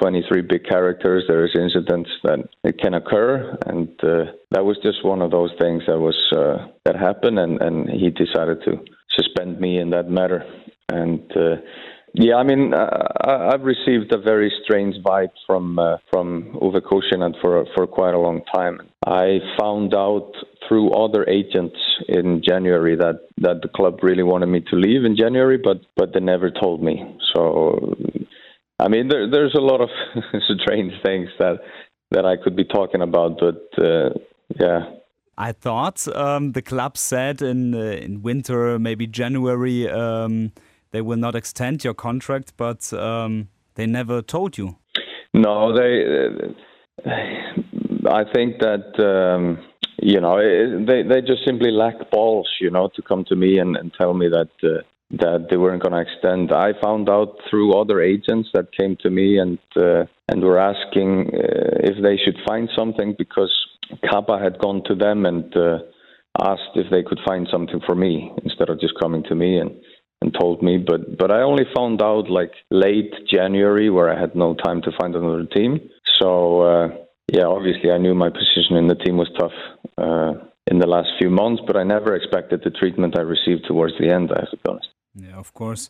23 0.02 0.42
big 0.42 0.66
characters, 0.66 1.26
there 1.28 1.46
is 1.46 1.52
incidents 1.56 2.10
that 2.24 2.40
it 2.64 2.80
can 2.80 2.96
occur, 2.96 3.56
and 3.68 3.90
uh, 4.04 4.32
that 4.52 4.66
was 4.66 4.78
just 4.84 5.06
one 5.06 5.22
of 5.22 5.32
those 5.32 5.52
things 5.60 5.84
that 5.88 6.00
was 6.00 6.18
uh, 6.36 6.68
that 6.86 6.96
happened, 6.96 7.38
and, 7.40 7.62
and 7.62 7.90
he 7.90 8.10
decided 8.10 8.64
to 8.66 8.78
suspend 9.16 9.60
me 9.60 9.80
in 9.80 9.90
that 9.92 10.10
matter, 10.10 10.44
and. 10.90 11.32
Yeah, 12.14 12.38
I 12.38 12.44
mean, 12.44 12.74
uh, 12.74 12.90
I've 13.54 13.62
received 13.62 14.12
a 14.12 14.18
very 14.18 14.52
strange 14.64 14.96
vibe 15.06 15.30
from 15.46 15.78
uh, 15.78 15.98
from 16.12 16.58
Uwe 16.60 16.82
Koschinat 16.82 17.40
for 17.40 17.66
for 17.76 17.86
quite 17.86 18.16
a 18.16 18.18
long 18.18 18.42
time. 18.52 18.82
I 19.06 19.38
found 19.60 19.94
out 19.94 20.32
through 20.68 20.92
other 20.92 21.28
agents 21.28 21.78
in 22.08 22.42
January 22.48 22.96
that 22.96 23.28
that 23.38 23.62
the 23.62 23.70
club 23.70 24.00
really 24.02 24.24
wanted 24.24 24.48
me 24.48 24.62
to 24.70 24.76
leave 24.76 25.06
in 25.06 25.16
January, 25.16 25.58
but 25.58 25.82
but 25.96 26.14
they 26.14 26.20
never 26.20 26.52
told 26.52 26.82
me. 26.82 27.18
So, 27.34 27.96
I 28.80 28.88
mean, 28.88 29.08
there, 29.08 29.30
there's 29.30 29.56
a 29.56 29.62
lot 29.62 29.82
of 29.82 29.90
strange 30.62 30.94
things 31.04 31.30
that 31.40 31.60
that 32.12 32.26
I 32.26 32.36
could 32.42 32.56
be 32.56 32.66
talking 32.66 33.02
about, 33.02 33.40
but 33.40 33.84
uh, 33.84 34.10
yeah. 34.60 34.92
I 35.38 35.54
thought 35.54 36.06
um, 36.16 36.52
the 36.52 36.62
club 36.62 36.98
said 36.98 37.42
in 37.42 37.74
uh, 37.74 37.78
in 37.78 38.22
winter, 38.22 38.78
maybe 38.80 39.08
January. 39.08 39.90
Um, 39.90 40.52
they 40.92 41.02
will 41.02 41.18
not 41.18 41.36
extend 41.36 41.84
your 41.84 41.94
contract, 41.94 42.54
but 42.58 42.92
um, 42.94 43.50
they 43.76 43.86
never 43.86 44.22
told 44.22 44.58
you. 44.58 44.78
No, 45.34 45.74
they. 45.74 46.54
Uh, 47.06 47.12
I 48.08 48.24
think 48.34 48.60
that 48.60 48.94
um, 49.00 49.60
you 50.02 50.20
know 50.22 50.38
they 50.38 51.04
they 51.04 51.22
just 51.22 51.46
simply 51.46 51.72
lack 51.72 52.12
balls, 52.12 52.50
you 52.62 52.70
know, 52.70 52.90
to 52.96 53.02
come 53.02 53.26
to 53.26 53.36
me 53.36 53.60
and, 53.60 53.76
and 53.76 53.94
tell 53.94 54.14
me 54.14 54.30
that 54.30 54.50
uh, 54.64 54.82
that 55.12 55.48
they 55.50 55.58
weren't 55.58 55.82
going 55.82 55.94
to 55.94 56.12
extend. 56.12 56.52
I 56.52 56.74
found 56.82 57.10
out 57.10 57.38
through 57.50 57.80
other 57.80 58.02
agents 58.02 58.50
that 58.54 58.76
came 58.78 58.96
to 59.02 59.10
me 59.10 59.40
and 59.40 59.58
uh, 59.76 60.06
and 60.28 60.44
were 60.44 60.60
asking 60.60 61.32
uh, 61.34 61.80
if 61.84 62.02
they 62.04 62.18
should 62.18 62.38
find 62.48 62.70
something 62.78 63.16
because 63.18 63.54
Kappa 64.10 64.40
had 64.40 64.60
gone 64.60 64.84
to 64.86 64.96
them 64.96 65.26
and 65.26 65.56
uh, 65.58 65.80
asked 66.40 66.76
if 66.76 66.90
they 66.92 67.04
could 67.04 67.20
find 67.28 67.48
something 67.52 67.82
for 67.86 67.96
me 67.96 68.32
instead 68.44 68.70
of 68.70 68.80
just 68.80 68.94
coming 69.00 69.24
to 69.24 69.36
me 69.36 69.60
and 69.60 69.72
and 70.22 70.36
told 70.40 70.62
me. 70.62 70.78
But 70.78 71.18
but 71.18 71.32
I 71.32 71.42
only 71.42 71.66
found 71.76 72.02
out 72.02 72.30
like 72.30 72.52
late 72.70 73.14
January, 73.28 73.90
where 73.90 74.16
I 74.16 74.20
had 74.20 74.36
no 74.36 74.54
time 74.54 74.82
to 74.84 74.92
find 75.00 75.16
another 75.16 75.46
team. 75.46 75.90
So 76.20 76.62
uh, 76.62 76.88
yeah, 77.34 77.46
obviously 77.46 77.92
I 77.92 77.98
knew 77.98 78.14
my 78.14 78.30
position 78.30 78.76
in 78.78 78.88
the 78.88 78.96
team 78.96 79.18
was 79.18 79.30
tough 79.38 79.52
uh, 79.98 80.34
in 80.68 80.80
the 80.80 80.88
last 80.88 81.10
few 81.20 81.30
months, 81.30 81.62
but 81.66 81.76
I 81.76 81.84
never 81.84 82.16
expected 82.16 82.62
the 82.64 82.72
treatment 82.72 83.18
I 83.18 83.22
received 83.22 83.66
towards 83.68 83.94
the 84.00 84.10
end. 84.10 84.32
I 84.32 84.42
have 84.42 84.52
to 84.52 84.58
be 84.58 84.70
honest. 84.70 84.88
Yeah, 85.16 85.38
of 85.38 85.54
course. 85.54 85.90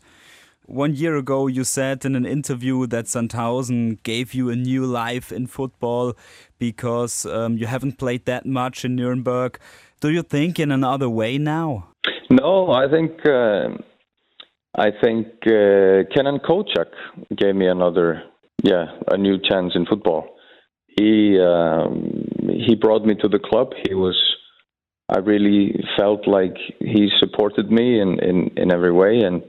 One 0.65 0.93
year 0.93 1.15
ago, 1.17 1.47
you 1.47 1.63
said 1.63 2.05
in 2.05 2.15
an 2.15 2.25
interview 2.25 2.85
that 2.87 3.05
Sandhausen 3.05 4.03
gave 4.03 4.35
you 4.35 4.49
a 4.49 4.55
new 4.55 4.85
life 4.85 5.31
in 5.31 5.47
football 5.47 6.13
because 6.59 7.25
um, 7.25 7.57
you 7.57 7.65
haven't 7.65 7.97
played 7.97 8.25
that 8.25 8.45
much 8.45 8.85
in 8.85 8.95
Nuremberg. 8.95 9.59
Do 9.99 10.09
you 10.09 10.21
think 10.21 10.59
in 10.59 10.71
another 10.71 11.09
way 11.09 11.37
now? 11.37 11.87
No, 12.29 12.71
I 12.71 12.87
think 12.87 13.11
uh, 13.25 13.69
I 14.75 14.91
think 15.01 15.27
uh, 15.47 16.05
Kenan 16.13 16.39
Kocak 16.47 16.91
gave 17.35 17.55
me 17.55 17.67
another, 17.67 18.23
yeah, 18.61 18.85
a 19.11 19.17
new 19.17 19.39
chance 19.39 19.73
in 19.73 19.85
football. 19.87 20.27
He 20.99 21.39
um, 21.39 22.27
he 22.67 22.75
brought 22.75 23.05
me 23.05 23.15
to 23.21 23.29
the 23.29 23.39
club. 23.39 23.69
He 23.87 23.93
was, 23.93 24.17
I 25.07 25.19
really 25.19 25.81
felt 25.97 26.27
like 26.27 26.55
he 26.79 27.09
supported 27.19 27.71
me 27.71 28.01
in, 28.01 28.19
in, 28.19 28.51
in 28.57 28.73
every 28.73 28.91
way, 28.91 29.19
and 29.19 29.43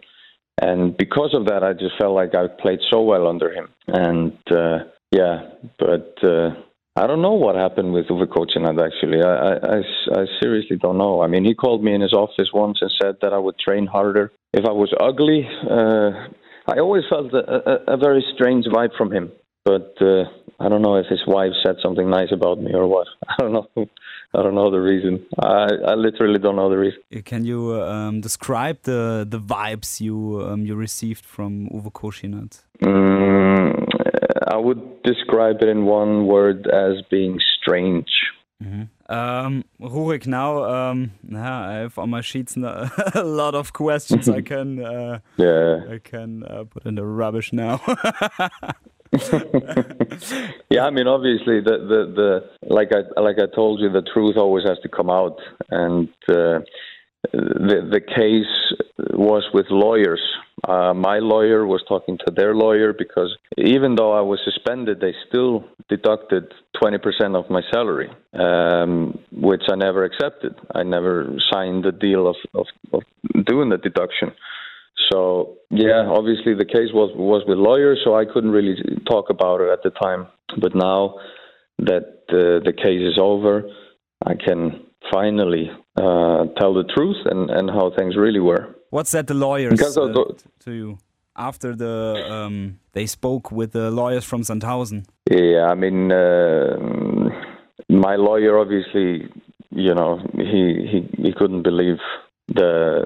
and 0.62 0.96
because 0.96 1.34
of 1.34 1.46
that, 1.46 1.64
I 1.64 1.72
just 1.72 1.98
felt 1.98 2.14
like 2.14 2.34
I 2.34 2.46
played 2.46 2.80
so 2.90 3.02
well 3.02 3.26
under 3.26 3.50
him. 3.52 3.68
And 3.88 4.38
uh, 4.50 4.78
yeah, 5.10 5.50
but 5.78 6.14
uh, 6.22 6.50
I 6.96 7.06
don't 7.06 7.22
know 7.22 7.32
what 7.32 7.56
happened 7.56 7.92
with 7.92 8.06
Uwe 8.08 8.26
Koschinat, 8.26 8.78
actually. 8.78 9.22
I, 9.22 9.54
I, 9.54 10.20
I, 10.20 10.24
seriously 10.42 10.76
don't 10.76 10.98
know. 10.98 11.22
I 11.22 11.28
mean, 11.28 11.44
he 11.44 11.54
called 11.54 11.82
me 11.82 11.94
in 11.94 12.00
his 12.00 12.12
office 12.12 12.50
once 12.52 12.78
and 12.80 12.90
said 13.00 13.16
that 13.22 13.32
I 13.32 13.38
would 13.38 13.58
train 13.58 13.86
harder. 13.86 14.32
If 14.52 14.64
I 14.66 14.72
was 14.72 14.92
ugly, 15.00 15.48
uh, 15.68 16.28
I 16.66 16.78
always 16.78 17.04
felt 17.08 17.32
a, 17.32 17.38
a, 17.38 17.94
a, 17.94 17.96
very 17.96 18.24
strange 18.34 18.66
vibe 18.66 18.96
from 18.98 19.12
him. 19.12 19.32
But 19.70 19.90
uh, 20.04 20.24
I 20.58 20.68
don't 20.68 20.82
know 20.82 20.96
if 20.96 21.06
his 21.06 21.24
wife 21.26 21.52
said 21.64 21.76
something 21.82 22.08
nice 22.10 22.32
about 22.32 22.60
me 22.60 22.72
or 22.74 22.86
what. 22.86 23.06
I 23.28 23.34
don't 23.38 23.52
know. 23.52 23.68
I 24.36 24.42
don't 24.42 24.54
know 24.54 24.70
the 24.70 24.80
reason. 24.92 25.26
I, 25.40 25.66
I 25.92 25.94
literally 25.94 26.38
don't 26.38 26.56
know 26.56 26.70
the 26.70 26.78
reason. 26.78 27.00
Can 27.24 27.44
you 27.44 27.60
um, 27.82 28.20
describe 28.20 28.78
the 28.82 29.26
the 29.34 29.40
vibes 29.40 30.00
you 30.00 30.16
um, 30.48 30.60
you 30.66 30.74
received 30.76 31.24
from 31.34 31.68
Uwe 31.76 31.90
Koschinat? 31.98 32.52
Mm, 32.80 33.86
I 34.54 34.56
would 34.56 34.82
describe 35.02 35.56
it 35.62 35.68
in 35.68 35.84
one 35.84 36.26
word 36.26 36.66
as 36.68 36.94
being 37.10 37.40
strange. 37.56 38.10
Mm-hmm. 38.62 38.84
Um, 39.12 39.64
Rurik, 39.80 40.26
now 40.26 40.50
um, 40.64 41.12
I 41.34 41.72
have 41.82 41.98
on 41.98 42.10
my 42.10 42.20
sheets 42.20 42.56
a 43.14 43.24
lot 43.24 43.54
of 43.54 43.72
questions. 43.72 44.28
I 44.28 44.42
can 44.42 44.68
uh, 44.84 45.18
yeah, 45.36 45.94
I 45.94 45.98
can 45.98 46.44
uh, 46.44 46.64
put 46.64 46.86
in 46.86 46.94
the 46.94 47.04
rubbish 47.04 47.52
now. 47.52 47.80
yeah, 50.70 50.84
I 50.84 50.90
mean, 50.90 51.08
obviously, 51.08 51.60
the, 51.60 51.78
the 51.88 52.12
the 52.14 52.68
like 52.68 52.90
I 52.92 53.20
like 53.20 53.36
I 53.38 53.52
told 53.54 53.80
you, 53.80 53.90
the 53.90 54.02
truth 54.14 54.36
always 54.36 54.64
has 54.68 54.78
to 54.82 54.88
come 54.88 55.10
out, 55.10 55.36
and 55.70 56.08
uh, 56.28 56.60
the 57.32 57.88
the 57.90 58.00
case 58.00 58.78
was 59.12 59.44
with 59.52 59.66
lawyers. 59.70 60.20
Uh, 60.68 60.94
my 60.94 61.18
lawyer 61.18 61.66
was 61.66 61.82
talking 61.88 62.18
to 62.18 62.32
their 62.34 62.54
lawyer 62.54 62.92
because 62.92 63.36
even 63.56 63.94
though 63.94 64.12
I 64.12 64.20
was 64.20 64.38
suspended, 64.44 65.00
they 65.00 65.14
still 65.28 65.64
deducted 65.88 66.52
20% 66.82 67.34
of 67.34 67.48
my 67.50 67.62
salary, 67.72 68.10
um, 68.34 69.18
which 69.32 69.62
I 69.70 69.76
never 69.76 70.04
accepted. 70.04 70.54
I 70.74 70.82
never 70.82 71.34
signed 71.50 71.84
the 71.84 71.92
deal 71.92 72.28
of, 72.28 72.36
of, 72.54 72.66
of 72.92 73.02
doing 73.46 73.70
the 73.70 73.78
deduction. 73.78 74.32
So 75.10 75.56
yeah, 75.70 76.06
obviously 76.08 76.54
the 76.54 76.64
case 76.64 76.90
was 76.92 77.10
was 77.16 77.42
with 77.46 77.58
lawyers, 77.58 78.00
so 78.04 78.16
I 78.16 78.24
couldn't 78.24 78.50
really 78.50 78.76
talk 79.08 79.30
about 79.30 79.60
it 79.60 79.70
at 79.70 79.82
the 79.82 79.90
time. 79.90 80.26
But 80.60 80.74
now 80.74 81.14
that 81.78 82.06
uh, 82.28 82.64
the 82.64 82.72
case 82.76 83.00
is 83.00 83.18
over, 83.20 83.62
I 84.26 84.34
can 84.34 84.86
finally 85.12 85.70
uh, 85.96 86.44
tell 86.58 86.74
the 86.74 86.84
truth 86.94 87.16
and, 87.24 87.50
and 87.50 87.70
how 87.70 87.92
things 87.96 88.16
really 88.16 88.40
were. 88.40 88.76
What 88.90 89.06
said 89.06 89.26
the 89.26 89.34
lawyers 89.34 89.80
uh, 89.96 90.24
to 90.64 90.72
you 90.72 90.98
after 91.36 91.74
the 91.74 92.26
um, 92.30 92.80
they 92.92 93.06
spoke 93.06 93.50
with 93.52 93.72
the 93.72 93.90
lawyers 93.90 94.24
from 94.24 94.42
Sandhausen? 94.42 95.06
Yeah, 95.30 95.66
I 95.66 95.74
mean, 95.74 96.10
uh, 96.12 96.76
my 97.88 98.16
lawyer 98.16 98.58
obviously, 98.58 99.28
you 99.70 99.94
know, 99.94 100.18
he 100.34 100.86
he, 100.90 101.22
he 101.22 101.32
couldn't 101.32 101.62
believe 101.62 101.98
the 102.48 103.04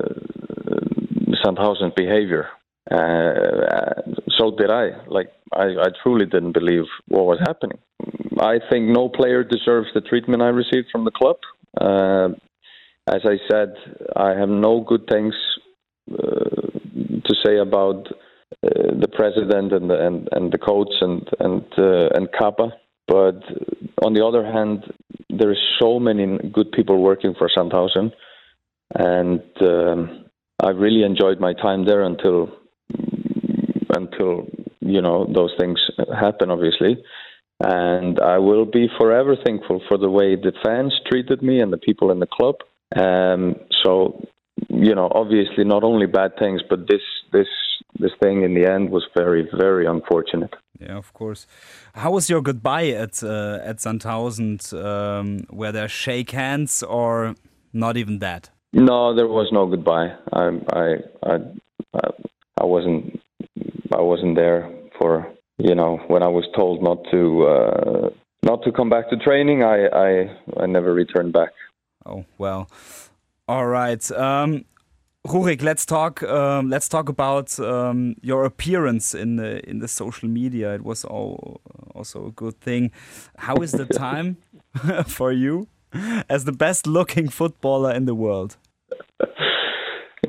uh, 1.44 1.50
Sandhausen 1.50 1.94
behavior. 1.96 2.48
Uh, 2.90 4.02
so 4.38 4.50
did 4.56 4.70
I. 4.70 4.90
Like, 5.08 5.28
I, 5.52 5.64
I 5.64 5.88
truly 6.02 6.26
didn't 6.26 6.52
believe 6.52 6.84
what 7.08 7.24
was 7.24 7.38
happening. 7.46 7.78
I 8.38 8.58
think 8.70 8.88
no 8.88 9.08
player 9.08 9.44
deserves 9.44 9.88
the 9.94 10.00
treatment 10.00 10.42
I 10.42 10.48
received 10.48 10.88
from 10.90 11.04
the 11.04 11.10
club. 11.10 11.36
Uh, 11.80 12.28
as 13.06 13.22
I 13.24 13.36
said, 13.50 13.74
I 14.16 14.30
have 14.30 14.48
no 14.48 14.80
good 14.80 15.06
things 15.10 15.34
uh, 16.10 16.16
to 16.16 17.34
say 17.44 17.58
about 17.58 18.06
uh, 18.62 18.92
the 19.00 19.08
president 19.12 19.72
and 19.72 19.90
the, 19.90 20.06
and, 20.06 20.28
and 20.32 20.52
the 20.52 20.58
coach 20.58 20.92
and 21.00 21.28
and 21.40 21.64
uh, 21.78 22.08
and 22.14 22.28
Kappa. 22.32 22.72
But 23.06 23.42
on 24.02 24.14
the 24.14 24.24
other 24.24 24.44
hand, 24.44 24.84
there 25.28 25.52
is 25.52 25.58
so 25.80 25.98
many 25.98 26.38
good 26.52 26.72
people 26.72 27.02
working 27.02 27.34
for 27.36 27.50
Sandhausen, 27.54 28.12
and 28.94 29.42
um, 29.60 30.23
I 30.62 30.70
really 30.70 31.02
enjoyed 31.02 31.40
my 31.40 31.52
time 31.52 31.84
there 31.84 32.02
until 32.02 32.50
until 33.96 34.46
you 34.80 35.00
know 35.00 35.26
those 35.32 35.52
things 35.58 35.78
happen, 36.18 36.50
obviously. 36.50 37.02
And 37.60 38.18
I 38.20 38.38
will 38.38 38.64
be 38.64 38.88
forever 38.98 39.36
thankful 39.44 39.80
for 39.88 39.96
the 39.96 40.10
way 40.10 40.36
the 40.36 40.52
fans 40.64 40.92
treated 41.10 41.42
me 41.42 41.60
and 41.60 41.72
the 41.72 41.78
people 41.78 42.10
in 42.10 42.18
the 42.18 42.26
club. 42.26 42.56
Um, 42.96 43.54
so, 43.84 44.26
you 44.68 44.94
know, 44.94 45.08
obviously 45.14 45.64
not 45.64 45.84
only 45.84 46.06
bad 46.06 46.32
things, 46.38 46.62
but 46.68 46.88
this 46.88 47.02
this 47.32 47.48
this 47.98 48.10
thing 48.22 48.42
in 48.42 48.54
the 48.54 48.66
end 48.66 48.90
was 48.90 49.04
very 49.16 49.48
very 49.56 49.86
unfortunate. 49.86 50.54
Yeah, 50.80 50.96
of 50.96 51.12
course. 51.12 51.46
How 51.94 52.10
was 52.10 52.28
your 52.28 52.42
goodbye 52.42 52.88
at 52.88 53.22
uh, 53.22 53.60
at 53.62 53.78
Sandhausen? 53.78 54.58
Um, 54.72 55.46
were 55.50 55.72
there 55.72 55.88
shake 55.88 56.32
hands 56.32 56.82
or 56.82 57.34
not 57.72 57.96
even 57.96 58.18
that? 58.18 58.50
No, 58.74 59.14
there 59.14 59.28
was 59.28 59.50
no 59.52 59.66
goodbye. 59.66 60.08
I 60.32 60.50
I 60.72 60.96
I, 61.22 61.38
I 62.60 62.64
wasn't 62.64 63.20
I 63.94 64.00
wasn't 64.00 64.34
there 64.34 64.68
for 64.98 65.32
you 65.58 65.76
know 65.76 65.98
when 66.08 66.24
I 66.24 66.28
was 66.28 66.44
told 66.56 66.82
not 66.82 66.98
to 67.12 67.46
uh, 67.46 68.10
not 68.42 68.64
to 68.64 68.72
come 68.72 68.90
back 68.90 69.10
to 69.10 69.16
training. 69.16 69.62
I 69.62 69.86
I, 69.86 70.62
I 70.62 70.66
never 70.66 70.92
returned 70.92 71.32
back. 71.32 71.50
Oh 72.04 72.24
well, 72.36 72.68
all 73.46 73.66
right. 73.68 74.10
Um, 74.10 74.64
Rurik, 75.24 75.62
let's 75.62 75.86
talk. 75.86 76.24
Um, 76.24 76.68
let's 76.68 76.88
talk 76.88 77.08
about 77.08 77.56
um, 77.60 78.16
your 78.22 78.44
appearance 78.44 79.14
in 79.14 79.36
the 79.36 79.64
in 79.70 79.78
the 79.78 79.88
social 79.88 80.28
media. 80.28 80.74
It 80.74 80.82
was 80.82 81.04
all, 81.04 81.60
also 81.94 82.26
a 82.26 82.32
good 82.32 82.60
thing. 82.60 82.90
How 83.38 83.54
is 83.62 83.70
the 83.70 83.86
time 84.06 84.38
for 85.06 85.30
you 85.30 85.68
as 86.28 86.44
the 86.44 86.52
best 86.52 86.88
looking 86.88 87.28
footballer 87.28 87.92
in 87.92 88.06
the 88.06 88.16
world? 88.16 88.56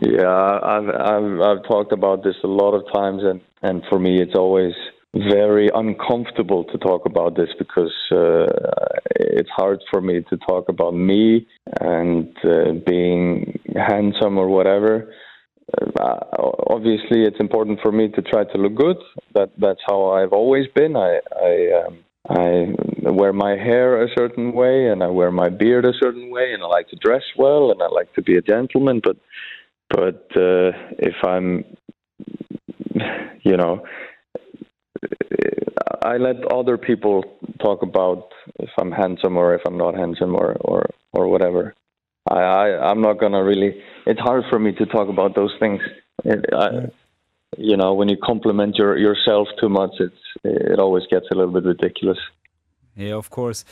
Yeah, 0.01 0.59
I've, 0.63 0.89
I've 0.89 1.39
I've 1.41 1.63
talked 1.67 1.93
about 1.93 2.24
this 2.24 2.35
a 2.43 2.47
lot 2.47 2.74
of 2.74 2.83
times, 2.93 3.24
and 3.24 3.41
and 3.62 3.83
for 3.89 4.00
me, 4.00 4.21
it's 4.21 4.35
always 4.35 4.74
very 5.13 5.69
uncomfortable 5.74 6.65
to 6.65 6.77
talk 6.77 7.05
about 7.05 7.35
this 7.38 7.50
because 7.57 7.93
uh, 8.12 8.45
it's 9.15 9.50
hard 9.55 9.79
for 9.89 10.01
me 10.01 10.21
to 10.29 10.38
talk 10.38 10.67
about 10.67 10.93
me 10.93 11.47
and 11.79 12.35
uh, 12.43 12.74
being 12.85 13.57
handsome 13.75 14.38
or 14.38 14.50
whatever. 14.50 15.13
Uh, 16.00 16.19
obviously, 16.67 17.24
it's 17.24 17.39
important 17.39 17.79
for 17.81 17.91
me 17.91 18.09
to 18.09 18.21
try 18.21 18.43
to 18.43 18.57
look 18.57 18.75
good. 18.75 18.97
That 19.33 19.51
that's 19.57 19.79
how 19.88 20.12
I've 20.12 20.33
always 20.33 20.65
been. 20.75 20.95
I 20.95 21.19
I 21.35 21.85
um, 21.85 22.04
I 22.29 22.74
wear 23.03 23.34
my 23.34 23.51
hair 23.51 24.03
a 24.03 24.08
certain 24.17 24.53
way, 24.53 24.89
and 24.89 25.03
I 25.03 25.08
wear 25.08 25.32
my 25.32 25.50
beard 25.50 25.86
a 25.86 25.94
certain 26.00 26.29
way, 26.32 26.53
and 26.53 26.63
I 26.63 26.67
like 26.67 26.89
to 26.89 26.96
dress 26.96 27.24
well, 27.38 27.72
and 27.72 27.82
I 27.82 27.88
like 27.88 28.13
to 28.15 28.22
be 28.22 28.38
a 28.38 28.41
gentleman. 28.41 29.01
But 29.03 29.17
but 29.89 30.26
uh, 30.36 30.71
if 30.97 31.15
I'm, 31.23 31.63
you 33.43 33.58
know, 33.58 33.84
I 36.04 36.17
let 36.17 36.52
other 36.52 36.78
people 36.78 37.23
talk 37.62 37.84
about 37.84 38.32
if 38.60 38.69
I'm 38.80 38.91
handsome 38.91 39.38
or 39.38 39.54
if 39.54 39.62
I'm 39.65 39.78
not 39.78 39.95
handsome 39.95 40.36
or 40.36 40.56
or 40.62 40.89
or 41.13 41.28
whatever. 41.28 41.76
I, 42.30 42.39
I 42.39 42.89
I'm 42.89 43.02
not 43.02 43.19
gonna 43.19 43.43
really. 43.43 43.82
It's 44.08 44.19
hard 44.19 44.43
for 44.49 44.60
me 44.60 44.71
to 44.73 44.86
talk 44.88 45.10
about 45.10 45.36
those 45.36 45.54
things. 45.60 45.82
It, 46.23 46.45
I, 46.54 46.89
you 47.58 47.78
know, 47.78 47.94
when 47.94 48.10
you 48.10 48.18
compliment 48.18 48.78
your 48.78 48.98
yourself 48.98 49.48
too 49.60 49.70
much, 49.70 49.91
it's 50.00 50.15
it 50.44 50.80
always 50.80 51.04
gets 51.10 51.28
a 51.32 51.36
little 51.36 51.54
bit 51.54 51.63
ridiculous. 51.63 52.18
Yeah, 52.96 53.15
of 53.15 53.30
course. 53.30 53.65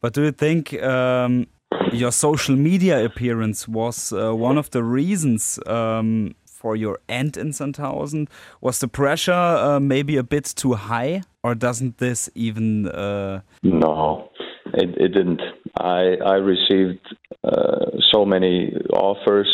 But 0.00 0.14
do 0.14 0.22
you 0.22 0.32
think 0.32 0.80
um, 0.82 1.46
your 1.92 2.12
social 2.12 2.56
media 2.56 3.04
appearance 3.04 3.66
was 3.66 4.12
uh, 4.12 4.34
one 4.34 4.58
of 4.58 4.70
the 4.70 4.82
reasons 4.82 5.58
um, 5.66 6.34
for 6.46 6.76
your 6.76 7.00
end 7.08 7.36
in 7.36 7.48
Sandhausen? 7.48 8.28
Was 8.60 8.78
the 8.78 8.88
pressure 8.88 9.32
uh, 9.32 9.80
maybe 9.80 10.16
a 10.16 10.22
bit 10.22 10.44
too 10.44 10.74
high, 10.74 11.22
or 11.42 11.54
doesn't 11.54 11.98
this 11.98 12.30
even? 12.34 12.88
Uh... 12.88 13.40
No, 13.62 14.30
it, 14.74 14.90
it 14.96 15.08
didn't. 15.08 15.42
I 15.80 16.16
I 16.24 16.34
received 16.34 17.00
uh, 17.42 17.90
so 18.12 18.24
many 18.24 18.74
offers 18.92 19.48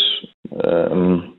um, 0.64 1.36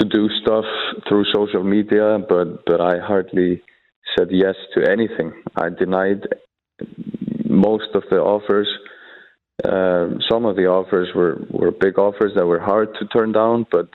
to 0.00 0.08
do 0.08 0.28
stuff 0.42 0.64
through 1.08 1.24
social 1.32 1.62
media, 1.62 2.18
but 2.28 2.64
but 2.66 2.80
I 2.80 2.98
hardly 2.98 3.62
said 4.16 4.28
yes 4.30 4.54
to 4.74 4.90
anything. 4.90 5.32
I 5.56 5.68
denied 5.68 6.26
most 7.48 7.94
of 7.94 8.04
the 8.10 8.18
offers. 8.18 8.68
Uh, 9.62 10.18
some 10.30 10.46
of 10.46 10.56
the 10.56 10.66
offers 10.66 11.08
were, 11.14 11.38
were 11.50 11.70
big 11.70 11.98
offers 11.98 12.32
that 12.34 12.46
were 12.46 12.60
hard 12.60 12.88
to 12.98 13.06
turn 13.08 13.32
down, 13.32 13.66
but 13.70 13.88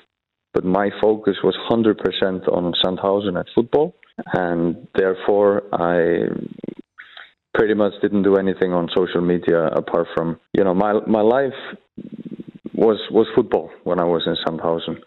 but 0.53 0.63
my 0.63 0.89
focus 1.01 1.35
was 1.43 1.57
100% 1.69 2.47
on 2.47 2.73
Sandhausen 2.81 3.37
at 3.37 3.47
football, 3.53 3.93
and 4.33 4.87
therefore 4.95 5.63
I 5.73 6.27
pretty 7.53 7.73
much 7.73 7.93
didn't 8.01 8.23
do 8.23 8.35
anything 8.35 8.71
on 8.71 8.89
social 8.95 9.21
media 9.21 9.65
apart 9.67 10.07
from 10.15 10.39
you 10.53 10.63
know 10.63 10.73
my 10.73 10.93
my 11.07 11.21
life 11.21 11.53
was 12.73 12.99
was 13.11 13.27
football 13.35 13.71
when 13.83 13.99
I 13.99 14.05
was 14.05 14.23
in 14.27 14.35
Sandhausen. 14.45 15.01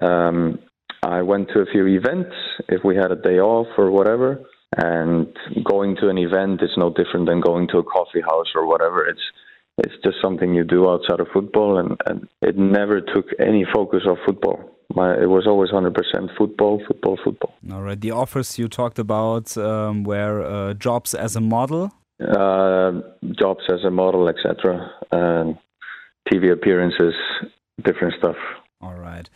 Um, 0.00 0.58
I 1.02 1.22
went 1.22 1.48
to 1.48 1.60
a 1.60 1.66
few 1.66 1.86
events 1.86 2.34
if 2.68 2.84
we 2.84 2.96
had 2.96 3.10
a 3.10 3.16
day 3.16 3.38
off 3.38 3.68
or 3.78 3.90
whatever, 3.90 4.40
and 4.76 5.26
going 5.64 5.96
to 5.96 6.08
an 6.08 6.18
event 6.18 6.62
is 6.62 6.70
no 6.76 6.90
different 6.90 7.26
than 7.26 7.40
going 7.40 7.68
to 7.68 7.78
a 7.78 7.84
coffee 7.84 8.20
house 8.20 8.48
or 8.54 8.66
whatever. 8.66 9.06
It's 9.06 9.22
it's 9.78 9.94
just 10.04 10.16
something 10.22 10.52
you 10.54 10.64
do 10.64 10.90
outside 10.90 11.20
of 11.20 11.28
football, 11.32 11.78
and, 11.78 11.98
and 12.06 12.28
it 12.42 12.58
never 12.58 13.00
took 13.00 13.26
any 13.38 13.64
focus 13.72 14.02
off 14.06 14.18
football 14.26 14.70
my 14.94 15.14
it 15.14 15.28
was 15.28 15.46
always 15.46 15.70
100% 15.70 16.36
football, 16.36 16.82
football, 16.86 17.18
football. 17.24 17.54
All 17.72 17.82
right. 17.82 18.00
The 18.00 18.10
offers 18.10 18.58
you 18.58 18.68
talked 18.68 18.98
about 18.98 19.56
um, 19.56 20.04
were 20.04 20.42
uh, 20.42 20.74
jobs 20.74 21.14
as 21.14 21.36
a 21.36 21.40
model. 21.40 21.92
Uh, 22.20 22.92
jobs 23.38 23.64
as 23.70 23.84
a 23.84 23.90
model, 23.90 24.28
etc. 24.28 24.90
Um, 25.12 25.58
TV 26.30 26.52
appearances, 26.52 27.14
different 27.82 28.14
stuff. 28.18 28.36
All 28.80 28.94
right. 28.94 29.28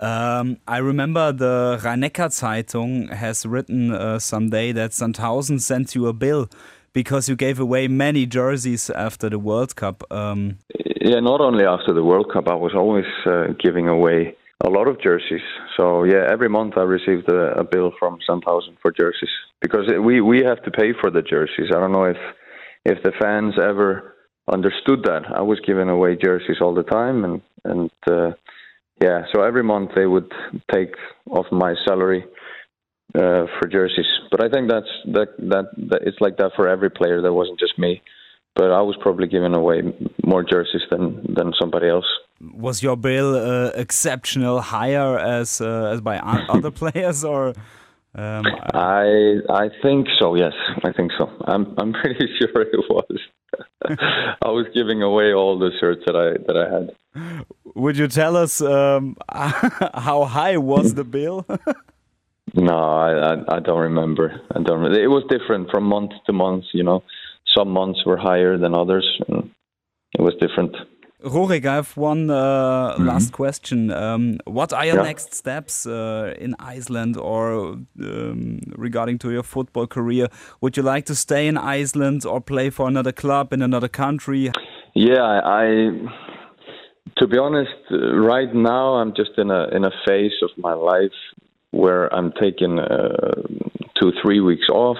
Um, 0.00 0.58
I 0.66 0.78
remember 0.78 1.32
the 1.32 1.80
rhein 1.82 2.02
Zeitung 2.02 3.12
has 3.12 3.46
written 3.46 3.92
uh, 3.92 4.18
someday 4.18 4.72
that 4.72 4.90
Sandhausen 4.90 5.60
sent 5.60 5.94
you 5.94 6.06
a 6.08 6.12
bill 6.12 6.48
because 6.92 7.28
you 7.28 7.36
gave 7.36 7.60
away 7.60 7.88
many 7.88 8.26
jerseys 8.26 8.90
after 8.90 9.28
the 9.28 9.38
World 9.38 9.76
Cup. 9.76 10.02
Um, 10.10 10.58
yeah, 11.00 11.20
not 11.20 11.40
only 11.40 11.64
after 11.64 11.92
the 11.92 12.02
World 12.02 12.30
Cup, 12.32 12.48
I 12.48 12.54
was 12.54 12.72
always 12.74 13.04
uh, 13.26 13.48
giving 13.62 13.88
away 13.88 14.36
a 14.64 14.70
lot 14.70 14.88
of 14.88 15.00
jerseys. 15.00 15.42
So 15.76 16.04
yeah, 16.04 16.26
every 16.30 16.48
month 16.48 16.74
I 16.76 16.82
received 16.82 17.28
a, 17.28 17.58
a 17.58 17.64
bill 17.64 17.92
from 17.98 18.18
Sandhausen 18.28 18.76
for 18.80 18.90
jerseys 18.90 19.30
because 19.60 19.86
we 20.02 20.20
we 20.20 20.42
have 20.44 20.62
to 20.64 20.70
pay 20.70 20.92
for 21.00 21.10
the 21.10 21.22
jerseys. 21.22 21.70
I 21.74 21.80
don't 21.80 21.92
know 21.92 22.04
if 22.04 22.16
if 22.84 23.02
the 23.02 23.12
fans 23.20 23.54
ever 23.62 24.14
understood 24.52 25.04
that. 25.04 25.22
I 25.34 25.42
was 25.42 25.60
giving 25.66 25.88
away 25.88 26.16
jerseys 26.16 26.58
all 26.60 26.74
the 26.74 26.82
time, 26.82 27.24
and 27.24 27.40
and 27.64 27.90
uh, 28.10 28.32
yeah, 29.00 29.22
so 29.34 29.42
every 29.42 29.62
month 29.62 29.90
they 29.96 30.06
would 30.06 30.30
take 30.72 30.94
off 31.30 31.46
my 31.50 31.74
salary 31.86 32.24
uh, 33.14 33.46
for 33.58 33.68
jerseys. 33.70 34.06
But 34.30 34.44
I 34.44 34.48
think 34.48 34.70
that's 34.70 34.92
that, 35.12 35.28
that 35.38 35.66
that 35.90 36.00
it's 36.02 36.20
like 36.20 36.36
that 36.38 36.52
for 36.56 36.68
every 36.68 36.90
player. 36.90 37.22
That 37.22 37.32
wasn't 37.32 37.58
just 37.58 37.78
me, 37.78 38.02
but 38.54 38.70
I 38.70 38.82
was 38.82 38.96
probably 39.00 39.28
giving 39.28 39.54
away 39.54 39.82
more 40.24 40.44
jerseys 40.44 40.82
than 40.90 41.34
than 41.34 41.52
somebody 41.58 41.88
else 41.88 42.06
was 42.52 42.82
your 42.82 42.96
bill 42.96 43.36
uh, 43.36 43.70
exceptional 43.74 44.60
higher 44.60 45.18
as 45.18 45.60
uh, 45.60 45.90
as 45.92 46.00
by 46.00 46.18
other 46.18 46.70
players 46.82 47.24
or? 47.24 47.54
Um, 48.16 48.44
I 48.72 49.40
I 49.50 49.68
think 49.82 50.06
so. 50.20 50.34
Yes, 50.34 50.52
I 50.84 50.92
think 50.92 51.10
so. 51.18 51.28
I'm 51.46 51.74
I'm 51.78 51.92
pretty 51.92 52.26
sure 52.38 52.62
it 52.62 52.84
was. 52.88 53.18
I 54.42 54.48
was 54.50 54.66
giving 54.74 55.02
away 55.02 55.32
all 55.32 55.58
the 55.58 55.70
shirts 55.80 56.02
that 56.06 56.16
I 56.16 56.38
that 56.46 56.56
I 56.56 56.70
had. 56.72 57.44
Would 57.74 57.96
you 57.96 58.08
tell 58.08 58.36
us 58.36 58.60
um, 58.60 59.16
how 59.32 60.24
high 60.24 60.56
was 60.56 60.94
the 60.94 61.04
bill? 61.04 61.46
no, 62.54 62.76
I, 62.76 63.34
I, 63.34 63.56
I 63.56 63.60
don't 63.60 63.80
remember. 63.80 64.40
I 64.54 64.62
don't. 64.62 64.78
Remember. 64.80 64.98
It 64.98 65.08
was 65.08 65.24
different 65.28 65.70
from 65.70 65.84
month 65.84 66.12
to 66.26 66.32
month. 66.32 66.64
You 66.72 66.84
know, 66.84 67.02
some 67.56 67.70
months 67.70 68.04
were 68.06 68.16
higher 68.16 68.56
than 68.56 68.74
others, 68.74 69.06
and 69.28 69.50
it 70.12 70.22
was 70.22 70.34
different. 70.40 70.74
Rurik, 71.24 71.64
I 71.64 71.76
have 71.76 71.96
one 71.96 72.30
uh, 72.30 72.36
mm 72.36 72.96
-hmm. 72.96 73.06
last 73.06 73.32
question. 73.32 73.90
Um, 73.90 74.36
what 74.44 74.72
are 74.72 74.86
your 74.86 74.96
yeah. 74.96 75.06
next 75.06 75.34
steps 75.34 75.86
uh, 75.86 76.44
in 76.44 76.54
Iceland 76.76 77.16
or 77.16 77.76
um, 78.00 78.58
regarding 78.76 79.18
to 79.18 79.30
your 79.30 79.44
football 79.44 79.86
career? 79.86 80.28
Would 80.60 80.76
you 80.76 80.94
like 80.94 81.06
to 81.06 81.14
stay 81.14 81.46
in 81.46 81.56
Iceland 81.56 82.26
or 82.26 82.40
play 82.40 82.70
for 82.70 82.86
another 82.86 83.12
club 83.12 83.52
in 83.52 83.62
another 83.62 83.88
country? 83.88 84.50
Yeah, 84.92 85.40
I. 85.62 85.92
To 87.18 87.26
be 87.26 87.38
honest, 87.38 87.72
uh, 87.90 88.16
right 88.16 88.52
now 88.52 88.94
I'm 88.94 89.14
just 89.14 89.32
in 89.38 89.50
a 89.50 89.68
in 89.68 89.84
a 89.84 89.90
phase 90.06 90.32
of 90.42 90.50
my 90.56 90.74
life 90.74 91.18
where 91.70 92.12
I'm 92.12 92.32
taking 92.40 92.78
uh, 92.78 93.42
two 94.00 94.12
three 94.22 94.40
weeks 94.40 94.68
off. 94.68 94.98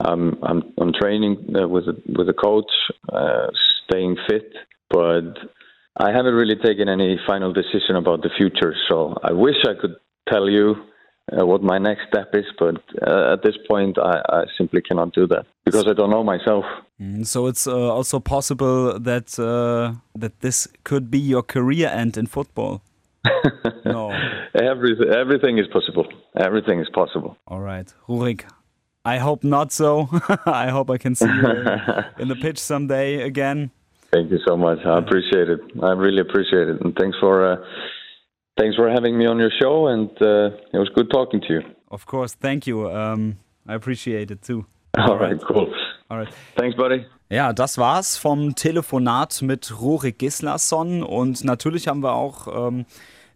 I'm 0.00 0.38
I'm, 0.42 0.62
I'm 0.80 0.92
training 0.92 1.54
uh, 1.56 1.66
with 1.68 1.84
a, 1.84 1.96
with 2.16 2.28
a 2.28 2.32
coach, 2.32 2.70
uh, 3.12 3.48
staying 3.84 4.16
fit 4.28 4.52
but 4.90 5.34
I 5.96 6.12
haven't 6.12 6.34
really 6.34 6.56
taken 6.56 6.88
any 6.88 7.18
final 7.26 7.52
decision 7.52 7.96
about 7.96 8.22
the 8.22 8.30
future. 8.36 8.74
So 8.88 9.18
I 9.22 9.32
wish 9.32 9.56
I 9.64 9.74
could 9.80 9.96
tell 10.28 10.48
you 10.48 10.76
uh, 11.36 11.46
what 11.46 11.62
my 11.62 11.78
next 11.78 12.02
step 12.08 12.34
is, 12.34 12.44
but 12.58 12.76
uh, 13.06 13.32
at 13.34 13.42
this 13.42 13.56
point, 13.68 13.98
I, 13.98 14.20
I, 14.28 14.44
simply 14.56 14.80
cannot 14.80 15.12
do 15.12 15.26
that 15.26 15.46
because 15.64 15.86
I 15.86 15.92
don't 15.92 16.10
know 16.10 16.24
myself. 16.24 16.64
Mm, 17.00 17.26
so 17.26 17.46
it's 17.46 17.66
uh, 17.66 17.92
also 17.92 18.20
possible 18.20 18.98
that 18.98 19.38
uh, 19.38 19.94
that 20.14 20.40
this 20.40 20.68
could 20.84 21.10
be 21.10 21.18
your 21.18 21.42
career 21.42 21.88
end 21.88 22.16
in 22.16 22.26
football. 22.26 22.82
no, 23.84 24.12
everything 24.54 25.08
everything 25.08 25.58
is 25.58 25.66
possible. 25.72 26.06
Everything 26.36 26.80
is 26.80 26.88
possible. 26.94 27.36
All 27.46 27.60
right, 27.60 27.92
Rurik. 28.08 28.44
I 29.04 29.18
hope 29.18 29.44
not 29.44 29.72
so. 29.72 30.08
I 30.46 30.68
hope 30.68 30.90
I 30.90 30.98
can 30.98 31.14
see 31.14 31.26
you 31.26 31.48
in 32.18 32.28
the 32.28 32.36
pitch 32.40 32.58
someday 32.58 33.22
again. 33.22 33.70
Thank 34.12 34.30
you 34.30 34.38
so 34.46 34.56
much. 34.56 34.78
I 34.86 34.98
appreciate 34.98 35.48
it. 35.48 35.60
I 35.82 35.92
really 35.92 36.20
appreciate 36.20 36.68
it, 36.68 36.80
and 36.82 36.94
thanks 36.96 37.16
for 37.20 37.52
uh, 37.52 37.56
thanks 38.58 38.76
for 38.76 38.90
having 38.90 39.16
me 39.16 39.26
on 39.26 39.38
your 39.38 39.50
show. 39.50 39.86
And 39.86 40.10
uh, 40.20 40.50
it 40.72 40.78
was 40.78 40.90
good 40.94 41.10
talking 41.10 41.40
to 41.42 41.54
you. 41.54 41.62
Of 41.90 42.06
course, 42.06 42.34
thank 42.34 42.66
you. 42.66 42.90
Um, 42.90 43.38
I 43.66 43.74
appreciate 43.74 44.30
it 44.30 44.42
too. 44.42 44.66
All 44.98 45.18
right, 45.18 45.40
cool. 45.48 45.72
All 46.10 46.18
right. 46.18 46.28
Thanks, 46.56 46.76
buddy. 46.76 47.06
Ja, 47.30 47.52
das 47.52 47.76
war's 47.76 48.16
vom 48.16 48.54
Telefonat 48.54 49.42
mit 49.42 49.80
Rurik 49.80 50.18
Gislason 50.18 51.02
und 51.02 51.44
natürlich 51.44 51.86
haben 51.86 52.02
wir 52.02 52.14
auch 52.14 52.48
ähm, 52.70 52.86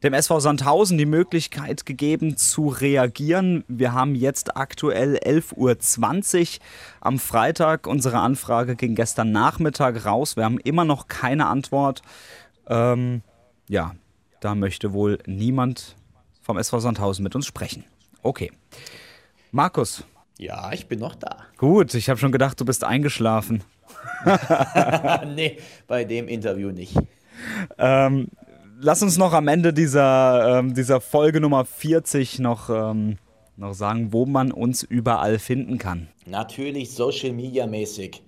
dem 0.03 0.15
SV 0.15 0.41
Sandhausen 0.41 0.97
die 0.97 1.07
Möglichkeit 1.07 1.85
gegeben 1.85 2.39
zu 2.39 2.69
reagieren. 2.69 3.65
Wir 3.69 3.93
haben 3.93 4.15
jetzt 4.15 4.57
aktuell 4.57 5.17
11.20 5.17 6.59
Uhr 6.59 6.65
am 7.03 7.19
Freitag. 7.19 7.87
Unsere 7.87 8.19
Anfrage 8.19 8.77
ging 8.77 8.95
gestern 8.95 9.31
Nachmittag 9.31 10.07
raus. 10.07 10.37
Wir 10.37 10.45
haben 10.45 10.59
immer 10.59 10.87
noch 10.87 11.09
keine 11.09 11.47
Antwort. 11.47 12.01
Ähm, 12.69 13.21
ja, 13.69 13.93
da 14.43 14.55
möchte 14.57 14.93
wohl 14.93 15.19
niemand 15.27 15.97
vom 16.43 16.59
SV 16.59 16.81
Sandhausen 16.81 17.23
mit 17.23 17.37
uns 17.37 17.47
sprechen. 17.47 17.85
Okay. 18.23 18.51
Markus. 19.53 20.05
Ja, 20.39 20.73
ich 20.73 20.89
bin 20.89 20.99
noch 20.99 21.15
da. 21.15 21.37
Gut, 21.59 21.95
ich 21.95 22.09
habe 22.11 22.19
schon 22.19 22.33
gedacht, 22.33 22.61
du 22.61 22.65
bist 22.65 22.83
eingeschlafen. 22.83 23.63
nee, 25.35 25.59
bei 25.87 26.05
dem 26.05 26.27
Interview 26.27 26.73
nicht. 26.73 26.97
Ähm, 27.79 28.29
lass 28.81 29.03
uns 29.03 29.17
noch 29.17 29.33
am 29.33 29.47
Ende 29.47 29.73
dieser, 29.73 30.59
ähm, 30.59 30.75
dieser 30.75 31.01
Folge 31.01 31.41
Nummer 31.41 31.65
40 31.65 32.41
noch, 32.41 32.69
ähm, 32.69 33.19
noch 33.57 33.75
sagen, 33.75 34.13
wo 34.13 34.27
man 34.27 34.51
uns 34.51 34.83
überall 34.83 35.39
finden 35.39 35.79
kann. 35.79 36.09
Natürlich 36.27 36.91
Social 36.91 37.33
Media 37.33 37.67
mäßig. 37.67 38.23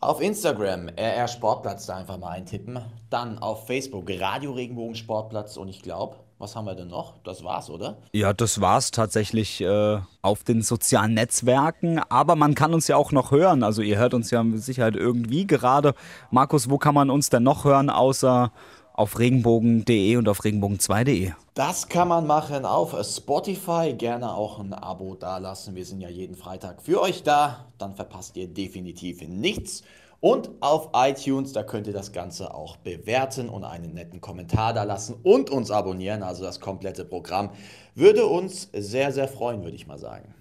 Auf 0.00 0.20
Instagram 0.20 0.90
RR 0.96 1.26
Sportplatz 1.26 1.86
da 1.86 1.96
einfach 1.96 2.18
mal 2.18 2.28
eintippen. 2.28 2.78
Dann 3.10 3.40
auf 3.40 3.66
Facebook 3.66 4.08
Radio 4.08 4.52
Regenbogen 4.52 4.94
Sportplatz 4.94 5.56
und 5.56 5.66
ich 5.66 5.82
glaube, 5.82 6.14
was 6.38 6.54
haben 6.54 6.66
wir 6.66 6.76
denn 6.76 6.86
noch? 6.86 7.14
Das 7.24 7.42
war's, 7.42 7.68
oder? 7.68 7.96
Ja, 8.12 8.32
das 8.32 8.60
war's 8.60 8.92
tatsächlich 8.92 9.60
äh, 9.60 9.98
auf 10.22 10.44
den 10.44 10.62
sozialen 10.62 11.14
Netzwerken. 11.14 12.00
Aber 12.10 12.36
man 12.36 12.54
kann 12.54 12.74
uns 12.74 12.86
ja 12.86 12.94
auch 12.94 13.10
noch 13.10 13.32
hören. 13.32 13.64
Also 13.64 13.82
ihr 13.82 13.98
hört 13.98 14.14
uns 14.14 14.30
ja 14.30 14.44
mit 14.44 14.62
Sicherheit 14.62 14.94
irgendwie 14.94 15.48
gerade. 15.48 15.94
Markus, 16.30 16.70
wo 16.70 16.78
kann 16.78 16.94
man 16.94 17.10
uns 17.10 17.28
denn 17.28 17.42
noch 17.42 17.64
hören, 17.64 17.90
außer 17.90 18.52
auf 18.98 19.20
regenbogen.de 19.20 20.16
und 20.16 20.28
auf 20.28 20.40
regenbogen2.de. 20.40 21.30
Das 21.54 21.88
kann 21.88 22.08
man 22.08 22.26
machen 22.26 22.64
auf 22.64 22.96
Spotify. 23.04 23.94
Gerne 23.96 24.34
auch 24.34 24.58
ein 24.58 24.74
Abo 24.74 25.14
dalassen. 25.14 25.76
Wir 25.76 25.84
sind 25.84 26.00
ja 26.00 26.08
jeden 26.08 26.34
Freitag 26.34 26.82
für 26.82 27.00
euch 27.00 27.22
da. 27.22 27.66
Dann 27.78 27.94
verpasst 27.94 28.36
ihr 28.36 28.48
definitiv 28.48 29.22
nichts. 29.22 29.84
Und 30.18 30.50
auf 30.58 30.90
iTunes, 30.94 31.52
da 31.52 31.62
könnt 31.62 31.86
ihr 31.86 31.92
das 31.92 32.10
Ganze 32.10 32.52
auch 32.52 32.76
bewerten 32.78 33.48
und 33.48 33.62
einen 33.62 33.94
netten 33.94 34.20
Kommentar 34.20 34.72
da 34.72 34.82
lassen 34.82 35.14
und 35.22 35.48
uns 35.48 35.70
abonnieren. 35.70 36.24
Also 36.24 36.42
das 36.42 36.58
komplette 36.58 37.04
Programm 37.04 37.50
würde 37.94 38.26
uns 38.26 38.68
sehr, 38.72 39.12
sehr 39.12 39.28
freuen, 39.28 39.62
würde 39.62 39.76
ich 39.76 39.86
mal 39.86 39.98
sagen. 39.98 40.34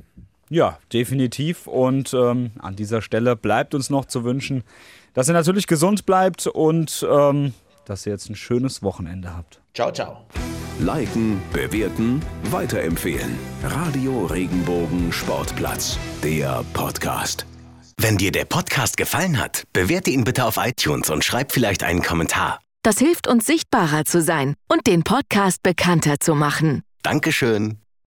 Ja, 0.50 0.80
definitiv. 0.92 1.68
Und 1.68 2.12
ähm, 2.16 2.50
an 2.58 2.76
dieser 2.76 3.04
Stelle 3.04 3.36
bleibt 3.36 3.76
uns 3.76 3.92
noch 3.92 4.06
zu 4.06 4.24
wünschen, 4.24 4.64
dass 5.14 5.30
ihr 5.30 5.34
natürlich 5.34 5.68
gesund 5.68 6.08
bleibt 6.08 6.48
und 6.48 7.06
ähm, 7.08 7.54
dass 7.90 8.06
ihr 8.06 8.12
jetzt 8.12 8.30
ein 8.30 8.36
schönes 8.36 8.84
Wochenende 8.84 9.36
habt. 9.36 9.62
Ciao, 9.74 9.92
ciao. 9.92 10.26
Liken, 10.80 11.42
bewerten, 11.52 12.22
weiterempfehlen. 12.52 13.38
Radio 13.64 14.26
Regenbogen 14.26 15.12
Sportplatz, 15.12 15.98
der 16.24 16.64
Podcast. 16.74 17.46
Wenn 18.00 18.18
dir 18.18 18.32
der 18.32 18.46
Podcast 18.46 18.96
gefallen 18.96 19.40
hat, 19.40 19.64
bewerte 19.74 20.12
ihn 20.12 20.24
bitte 20.24 20.46
auf 20.46 20.58
iTunes 20.58 21.10
und 21.10 21.24
schreib 21.24 21.52
vielleicht 21.52 21.84
einen 21.84 22.04
Kommentar. 22.04 22.60
Das 22.84 23.00
hilft 23.00 23.28
uns 23.28 23.46
sichtbarer 23.46 24.06
zu 24.06 24.22
sein 24.22 24.54
und 24.68 24.86
den 24.86 25.04
Podcast 25.04 25.64
bekannter 25.64 26.20
zu 26.20 26.36
machen. 26.36 26.84
Dankeschön. 27.02 27.80